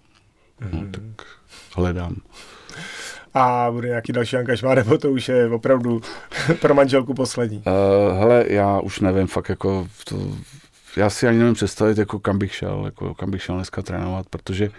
[0.71, 0.91] No mhm.
[0.91, 1.27] tak
[1.75, 2.15] hledám.
[3.33, 6.01] A bude nějaký další angažmá, nebo to už je opravdu
[6.61, 7.57] pro manželku poslední?
[7.57, 10.37] Uh, hele, já už nevím, fakt jako to,
[10.97, 14.29] já si ani nevím představit, jako kam bych šel, jako kam bych šel dneska trénovat,
[14.29, 14.69] protože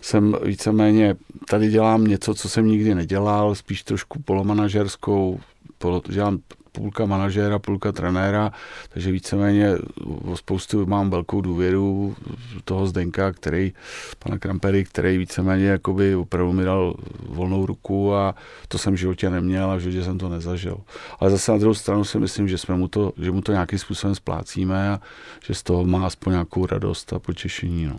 [0.00, 1.16] jsem víceméně,
[1.48, 5.40] tady dělám něco, co jsem nikdy nedělal, spíš trošku polomanažerskou,
[5.78, 6.38] polo, dělám
[6.72, 8.52] půlka manažéra, půlka trenéra,
[8.88, 9.72] takže víceméně
[10.24, 12.16] o spoustu mám velkou důvěru
[12.64, 13.72] toho Zdenka, který,
[14.18, 16.94] pana Krampery, který víceméně jakoby opravdu mi dal
[17.28, 18.34] volnou ruku a
[18.68, 20.76] to jsem v životě neměl a v životě jsem to nezažil.
[21.20, 23.78] Ale zase na druhou stranu si myslím, že, jsme mu to, že mu to nějakým
[23.78, 25.00] způsobem splácíme a
[25.44, 27.86] že z toho má aspoň nějakou radost a potěšení.
[27.86, 27.98] No.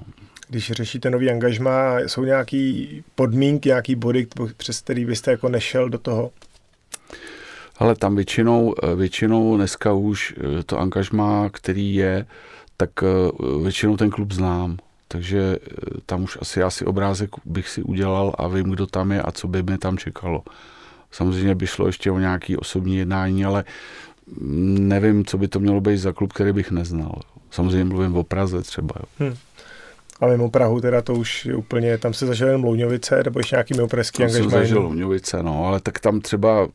[0.50, 5.98] Když řešíte nový angažma, jsou nějaké podmínky, nějaký body, přes který byste jako nešel do
[5.98, 6.32] toho?
[7.78, 12.26] Ale tam většinou, eh, většinou dneska už eh, to angažma, který je,
[12.78, 13.08] tak eh,
[13.64, 14.78] většinou ten klub znám.
[15.08, 15.58] Takže
[16.06, 19.48] tam už asi asi obrázek bych si udělal a vím, kdo tam je a co
[19.48, 20.44] by mě tam čekalo.
[21.12, 23.64] Samozřejmě by šlo ještě o nějaké osobní jednání, ale
[24.80, 27.22] nevím, co by to mělo být za klub, který bych neznal.
[27.52, 28.96] Samozřejmě mluvím o Praze třeba.
[29.00, 29.06] Jo.
[29.20, 29.36] Hmm.
[30.22, 33.56] A mimo Prahu teda to už je úplně, tam se zažil jen Louňovice, nebo ještě
[33.56, 34.42] nějaký mimo pražský angažmá?
[34.42, 36.68] jsem zažil Louňovice, no, ale tak tam třeba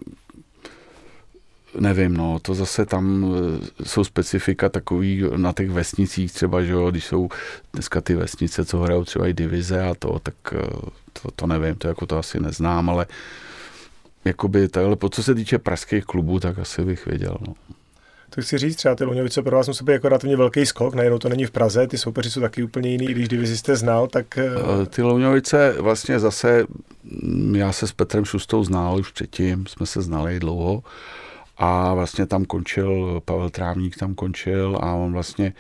[1.80, 3.34] Nevím, no, to zase tam
[3.80, 7.28] e, jsou specifika takový na těch vesnicích třeba, že jo, když jsou
[7.72, 10.56] dneska ty vesnice, co hrajou třeba i divize a to, tak e,
[11.22, 13.06] to, to nevím, to jako to asi neznám, ale
[14.24, 17.54] jakoby takhle, po co se týče pražských klubů, tak asi bych věděl, no.
[18.30, 21.18] To chci říct, třeba ty Luňovice pro vás musí být jako relativně velký skok, najednou
[21.18, 24.06] to není v Praze, ty soupeři jsou taky úplně jiný, i když divizi jste znal,
[24.06, 24.38] tak...
[24.38, 24.50] E,
[24.86, 26.66] ty Luňovice vlastně zase,
[27.52, 30.82] já se s Petrem Šustou znal už předtím, jsme se znali dlouho
[31.58, 35.52] a vlastně tam končil, Pavel Trávník tam končil a on vlastně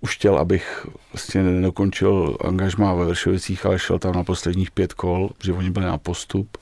[0.00, 5.30] už chtěl, abych vlastně nedokončil angažmá ve Vršovicích, ale šel tam na posledních pět kol,
[5.42, 6.56] že oni byli na postup.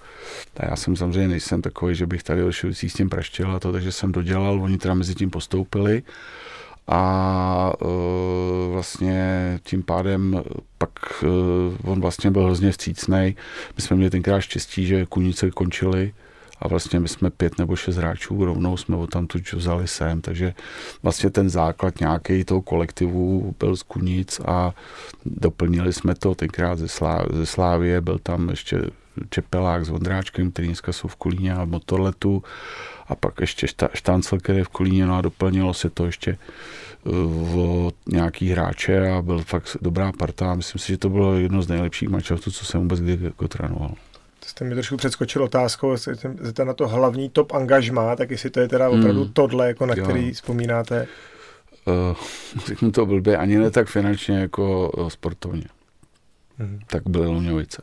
[0.57, 3.73] A já jsem samozřejmě nejsem takový, že bych tady Vršovicích s tím praštil a to,
[3.73, 6.03] takže jsem dodělal, oni teda mezi tím postoupili
[6.89, 7.87] a e,
[8.73, 10.43] vlastně tím pádem
[10.79, 10.91] pak
[11.23, 11.27] e,
[11.85, 13.35] on vlastně byl hrozně vcícnej.
[13.77, 16.13] My jsme měli tenkrát štěstí, že Kunice končili,
[16.61, 20.21] a vlastně my jsme pět nebo šest hráčů, rovnou jsme ho tam tu vzali sem,
[20.21, 20.55] takže
[21.03, 24.75] vlastně ten základ nějaký toho kolektivu byl z Kunic a
[25.25, 28.83] doplnili jsme to tenkrát ze, Slá, ze Slávie, byl tam ještě
[29.31, 32.43] Čepelák s Vondráčkem, který dneska jsou v Kolíně a Motorletu
[33.09, 36.39] a pak ještě Štáncel, který je v Kolíně, no a doplnilo se to ještě
[37.05, 40.55] v nějaký hráče a byl fakt dobrá parta.
[40.55, 43.95] Myslím si, že to bylo jedno z nejlepších mančaftů, co jsem vůbec kdy jako trénoval
[44.51, 48.69] jste mi trošku přeskočil otázkou, jste na to hlavní top angažmá, tak jestli to je
[48.69, 49.33] teda opravdu hmm.
[49.33, 50.05] tohle, jako na jo.
[50.05, 51.07] který vzpomínáte.
[51.85, 52.17] Uh,
[52.67, 55.65] řeknu to blbě, ani ne tak finančně jako eh, sportovně.
[56.59, 56.81] Hmm.
[56.87, 57.83] Tak byly Luňovice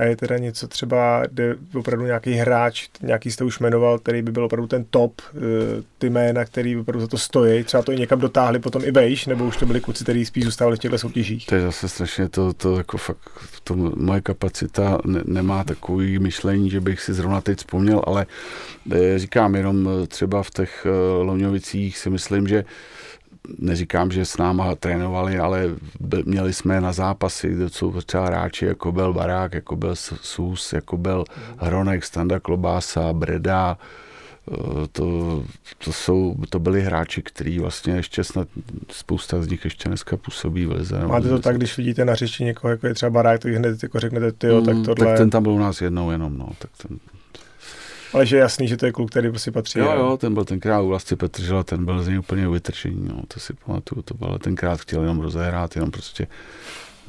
[0.00, 4.32] a je teda něco třeba, kde opravdu nějaký hráč, nějaký jste už jmenoval, který by
[4.32, 5.40] byl opravdu ten top, eh,
[5.98, 9.26] ty jména, který opravdu za to stojí, třeba to i někam dotáhli potom i vejš,
[9.26, 11.46] nebo už to byli kluci, kteří spíš zůstávali v těchto soutěžích?
[11.46, 13.30] To je zase strašně to, to jako fakt,
[13.64, 18.26] to moje kapacita ne, nemá takový myšlení, že bych si zrovna teď vzpomněl, ale
[18.92, 20.86] eh, říkám jenom eh, třeba v těch
[21.22, 22.64] Loňovicích si myslím, že
[23.58, 25.64] neříkám, že s náma trénovali, ale
[26.24, 30.96] měli jsme na zápasy, kde jsou třeba hráči, jako byl Barák, jako byl Sus, jako
[30.96, 31.24] byl
[31.58, 33.78] Hronek, Standa Klobása, Breda,
[34.52, 34.56] eh,
[34.92, 35.44] to,
[35.84, 38.48] to, jsou, to byli hráči, kteří vlastně ještě snad
[38.90, 41.06] spousta z nich ještě dneska působí v lize.
[41.06, 44.00] Máte to tak, když vidíte na řeči někoho, jako je třeba Barák, tak hned jako
[44.00, 45.06] řeknete, ty mm, tak tohle...
[45.06, 46.48] Tak ten tam byl u nás jednou jenom, no.
[46.58, 46.98] Tak ten,
[48.12, 49.78] ale že je jasný, že to je kluk, který prostě patří.
[49.78, 53.22] Jo, jo, ten byl tenkrát u Vlasty Petržela, ten byl z něj úplně vytržení, no,
[53.28, 56.26] to si pamatuju, to byl, tenkrát chtěl jenom rozehrát, jenom prostě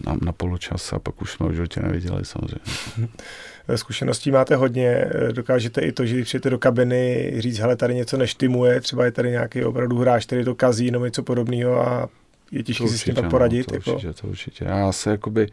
[0.05, 2.65] na, na poločas a pak už jsme v životě neviděli samozřejmě.
[3.75, 8.17] Zkušeností máte hodně, dokážete i to, že když přijete do kabiny, říct, hele, tady něco
[8.17, 12.09] neštimuje, třeba je tady nějaký opravdu hráč, který to kazí, nebo něco podobného a
[12.51, 13.67] je těžké si s tím pak poradit.
[13.67, 13.91] No, to jako...
[13.91, 14.65] určitě, to určitě.
[14.65, 15.47] Já se jakoby,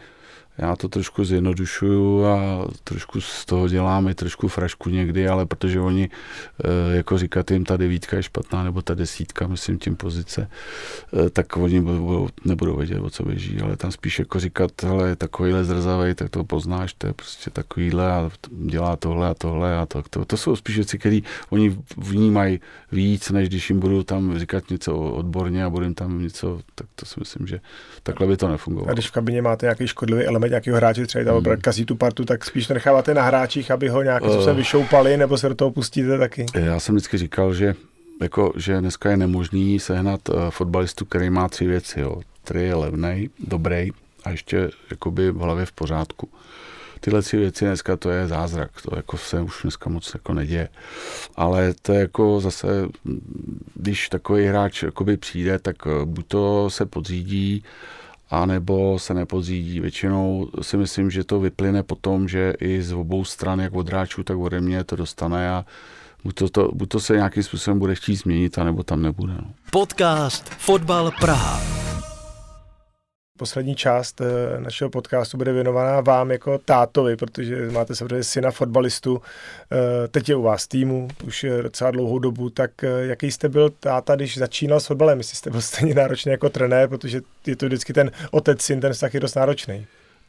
[0.58, 5.80] já to trošku zjednodušuju a trošku z toho dělám i trošku frašku někdy, ale protože
[5.80, 6.10] oni,
[6.64, 10.50] eh, jako říkat jim ta devítka je špatná, nebo ta desítka, myslím tím pozice,
[11.26, 11.84] eh, tak oni
[12.44, 16.44] nebudou vědět, o co běží, ale tam spíš jako říkat, hele, takovýhle zrzavej, tak to
[16.44, 20.56] poznáš, to je prostě takovýhle a dělá tohle a tohle a to, to, to jsou
[20.56, 22.60] spíš věci, které oni vnímají
[22.92, 26.86] víc, než když jim budu tam říkat něco odborně a budu jim tam něco, tak
[26.94, 27.60] to si myslím, že
[28.02, 28.90] takhle by to nefungovalo.
[28.90, 31.60] A když v kabině máte nějaký škodlivý element, mít nějakého hráče, třeba tam hmm.
[31.60, 35.38] kazí tu partu, tak spíš necháváte na hráčích, aby ho nějakým způsobem uh, vyšoupali, nebo
[35.38, 36.46] se do toho pustíte taky?
[36.54, 37.74] Já jsem vždycky říkal, že
[38.22, 42.00] jako, že dneska je nemožný sehnat uh, fotbalistu, který má tři věci.
[42.00, 42.20] Jo.
[42.44, 43.90] Tři je levný, dobrý
[44.24, 46.28] a ještě jakoby v hlavě v pořádku.
[47.00, 50.68] Tyhle tři věci dneska to je zázrak, to jako se už dneska moc jako neděje.
[51.36, 52.88] Ale to je jako zase,
[53.74, 57.64] když takový hráč jakoby přijde, tak uh, buď to se podřídí,
[58.30, 59.80] anebo se nepodřídí.
[59.80, 64.22] Většinou si myslím, že to vyplyne potom, že i z obou stran, jak od hráčů,
[64.22, 65.64] tak ode mě to dostane a
[66.24, 69.32] buď to, to, buď to se nějakým způsobem bude chtít změnit, anebo tam nebude.
[69.32, 69.50] No.
[69.70, 71.87] Podcast Fotbal Praha.
[73.38, 79.22] Poslední část eh, našeho podcastu bude věnovaná vám jako tátovi, protože máte samozřejmě syna fotbalistu.
[79.72, 83.70] Eh, teď je u vás týmu už docela dlouhou dobu, tak eh, jaký jste byl
[83.80, 85.18] táta, když začínal s fotbalem?
[85.18, 88.92] Jestli jste byl stejně náročný jako trenér, protože je to vždycky ten otec, syn, ten
[88.92, 89.86] vztah je dost náročný.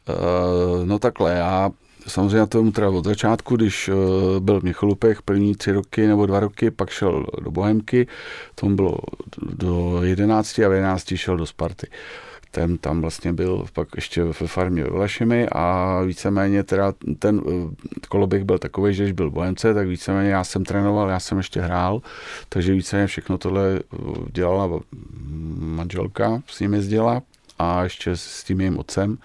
[0.08, 1.70] Uh, no takhle, já
[2.06, 3.94] samozřejmě tomu teda od začátku, když uh,
[4.40, 8.06] byl v Michalupech první tři roky nebo dva roky, pak šel do Bohemky,
[8.54, 8.98] tomu bylo
[9.52, 11.86] do 11 a v 11 šel do Sparty.
[11.86, 17.42] Uh, ten tam vlastně byl pak ještě ve farmě ve Vlašimi a víceméně teda ten
[17.48, 17.74] eh,
[18.08, 21.60] koloběh byl takový, že když byl Bohemce, tak víceméně já jsem trénoval, já jsem ještě
[21.60, 22.02] hrál,
[22.48, 23.96] takže víceméně všechno tohle eh,
[24.32, 24.80] dělala
[25.58, 27.22] manželka, s ním jezdila
[27.58, 29.18] a ještě s tím jejím otcem.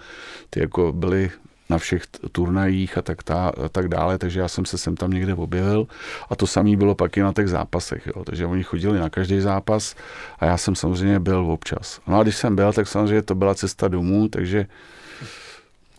[0.50, 1.30] Ty jako byli
[1.70, 5.10] na všech turnajích a tak, ta, a tak dále, takže já jsem se sem tam
[5.10, 5.86] někde objevil
[6.30, 8.24] a to samé bylo pak i na těch zápasech, jo.
[8.24, 9.94] takže oni chodili na každý zápas
[10.38, 12.00] a já jsem samozřejmě byl občas.
[12.06, 14.66] No a když jsem byl, tak samozřejmě to byla cesta domů, takže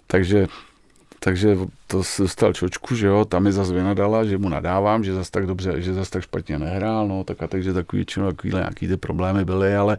[0.08, 0.48] takže
[1.28, 1.58] takže
[1.88, 5.46] to dostal čočku, že jo, tam mi zase vynadala, že mu nadávám, že zase tak
[5.46, 8.98] dobře, že zase tak špatně nehrál, no, tak a takže takový většinou takovýhle nějaký ty
[8.98, 9.98] problémy byly, ale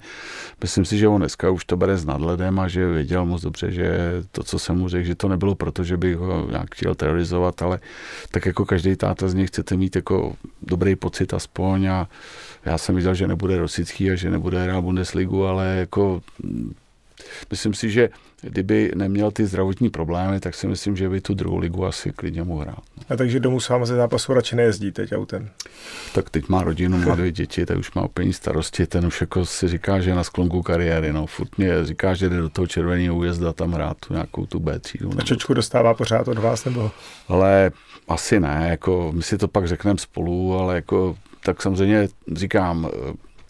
[0.62, 3.70] myslím si, že on dneska už to bere s nadhledem a že věděl moc dobře,
[3.70, 3.88] že
[4.32, 7.62] to, co jsem mu řekl, že to nebylo proto, že bych ho nějak chtěl terorizovat,
[7.62, 7.78] ale
[8.30, 12.08] tak jako každý táta z něj chcete mít jako dobrý pocit aspoň a
[12.64, 16.20] já jsem viděl, že nebude Rosický a že nebude hrát Bundesligu, ale jako
[17.50, 18.08] myslím si, že
[18.40, 22.42] kdyby neměl ty zdravotní problémy, tak si myslím, že by tu druhou ligu asi klidně
[22.42, 22.78] mohl hrát.
[22.96, 23.02] No.
[23.08, 25.50] A takže domů s vámi ze zápasu radši nejezdí teď autem?
[26.14, 29.46] Tak teď má rodinu, má dvě děti, tak už má úplně starosti, ten už jako
[29.46, 31.26] si říká, že je na sklonku kariéry, no.
[31.26, 34.78] Furt mě říká, že jde do toho červeného újezda tam hrát tu nějakou tu B
[34.78, 35.10] třídu.
[35.18, 36.90] A Čečku dostává pořád od vás, nebo?
[37.28, 37.70] Ale
[38.08, 42.90] asi ne, jako my si to pak řekneme spolu, ale jako tak samozřejmě říkám,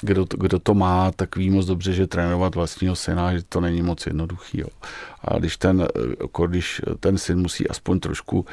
[0.03, 3.61] kdo to, kdo to má, tak ví moc dobře, že trénovat vlastního syna, že to
[3.61, 4.61] není moc jednoduchý.
[4.61, 4.69] Jo.
[5.25, 5.89] A když ten,
[6.21, 8.47] jako když ten syn musí aspoň trošku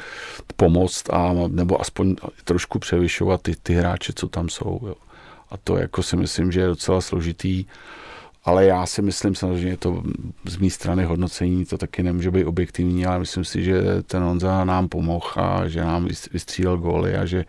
[0.56, 4.80] pomoct, a, nebo aspoň trošku převyšovat ty, ty hráče, co tam jsou.
[4.86, 4.94] Jo.
[5.50, 7.64] A to jako si myslím, že je docela složitý.
[8.44, 10.02] Ale já si myslím samozřejmě, to
[10.44, 14.64] z mé strany hodnocení to taky nemůže být objektivní, ale myslím si, že ten Honza
[14.64, 17.44] nám pomohl a že nám vystřílel góly a že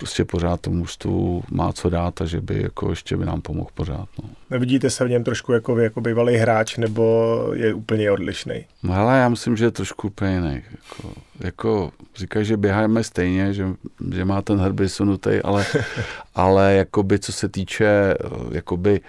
[0.00, 3.70] prostě pořád tomu mužstvu má co dát a že by jako ještě by nám pomohl
[3.74, 4.08] pořád.
[4.22, 4.30] No.
[4.50, 8.64] Nevidíte se v něm trošku jako, jako bývalý hráč, nebo je úplně odlišný?
[8.82, 10.62] No ale já myslím, že je trošku úplně jiný.
[10.70, 13.66] Jako, jako říkají, že běháme stejně, že,
[14.14, 15.66] že má ten hrby sunutý, ale,
[16.34, 18.14] ale jakoby, co se týče
[18.50, 19.00] jakoby,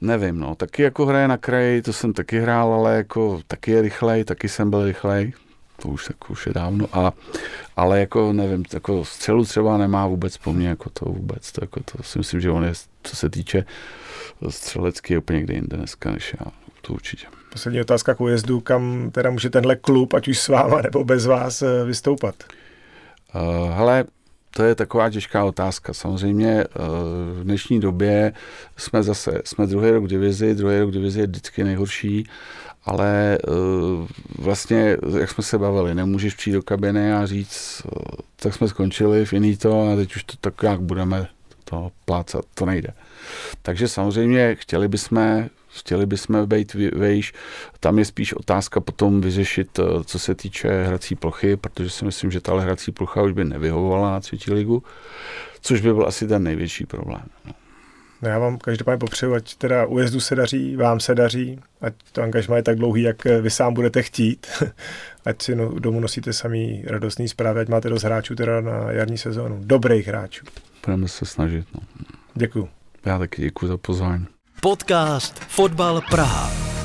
[0.00, 3.82] nevím, no, taky jako hraje na kraji, to jsem taky hrál, ale jako taky je
[3.82, 5.32] rychlej, taky jsem byl rychlej,
[5.82, 7.12] to už, tak už je dávno, a,
[7.76, 11.80] ale jako nevím, jako střelu třeba nemá vůbec po mně, jako to vůbec, to, jako
[11.80, 12.72] to si myslím, že on je,
[13.02, 13.64] co se týče
[14.48, 17.26] střelecky, je úplně někde jinde dneska než já, to určitě.
[17.52, 21.26] Poslední otázka k újezdu, kam teda může tenhle klub, ať už s váma nebo bez
[21.26, 22.34] vás, eh, vystoupat?
[23.34, 24.04] Uh, hele,
[24.50, 25.94] to je taková těžká otázka.
[25.94, 26.66] Samozřejmě eh,
[27.32, 28.32] v dnešní době
[28.76, 32.26] jsme zase, jsme druhý rok divizi, druhý rok divizi je vždycky nejhorší
[32.84, 34.08] ale uh,
[34.38, 38.02] vlastně, jak jsme se bavili, nemůžeš přijít do kabiny a říct, uh,
[38.36, 41.28] tak jsme skončili, finito a teď už to tak jak budeme
[41.64, 42.88] to plácat, to nejde.
[43.62, 47.32] Takže samozřejmě chtěli bychom chtěli bychom být vejš.
[47.80, 52.30] Tam je spíš otázka potom vyřešit, uh, co se týče hrací plochy, protože si myslím,
[52.30, 54.82] že tahle hrací plocha už by nevyhovovala na třetí ligu,
[55.60, 57.22] což by byl asi ten největší problém.
[57.44, 57.52] No.
[58.22, 62.22] No já vám každopádně popřeju, ať teda ujezdu se daří, vám se daří, ať to
[62.22, 64.46] angažma je tak dlouhý, jak vy sám budete chtít,
[65.24, 69.18] ať si no, domů nosíte samý radostný zprávy, ať máte dost hráčů teda na jarní
[69.18, 69.60] sezónu.
[69.64, 70.44] Dobrých hráčů.
[70.86, 71.66] Budeme se snažit.
[71.74, 71.80] No.
[72.34, 72.68] Děkuju.
[73.04, 74.26] Já taky děkuji za pozvání.
[74.62, 76.79] Podcast Fotbal Praha.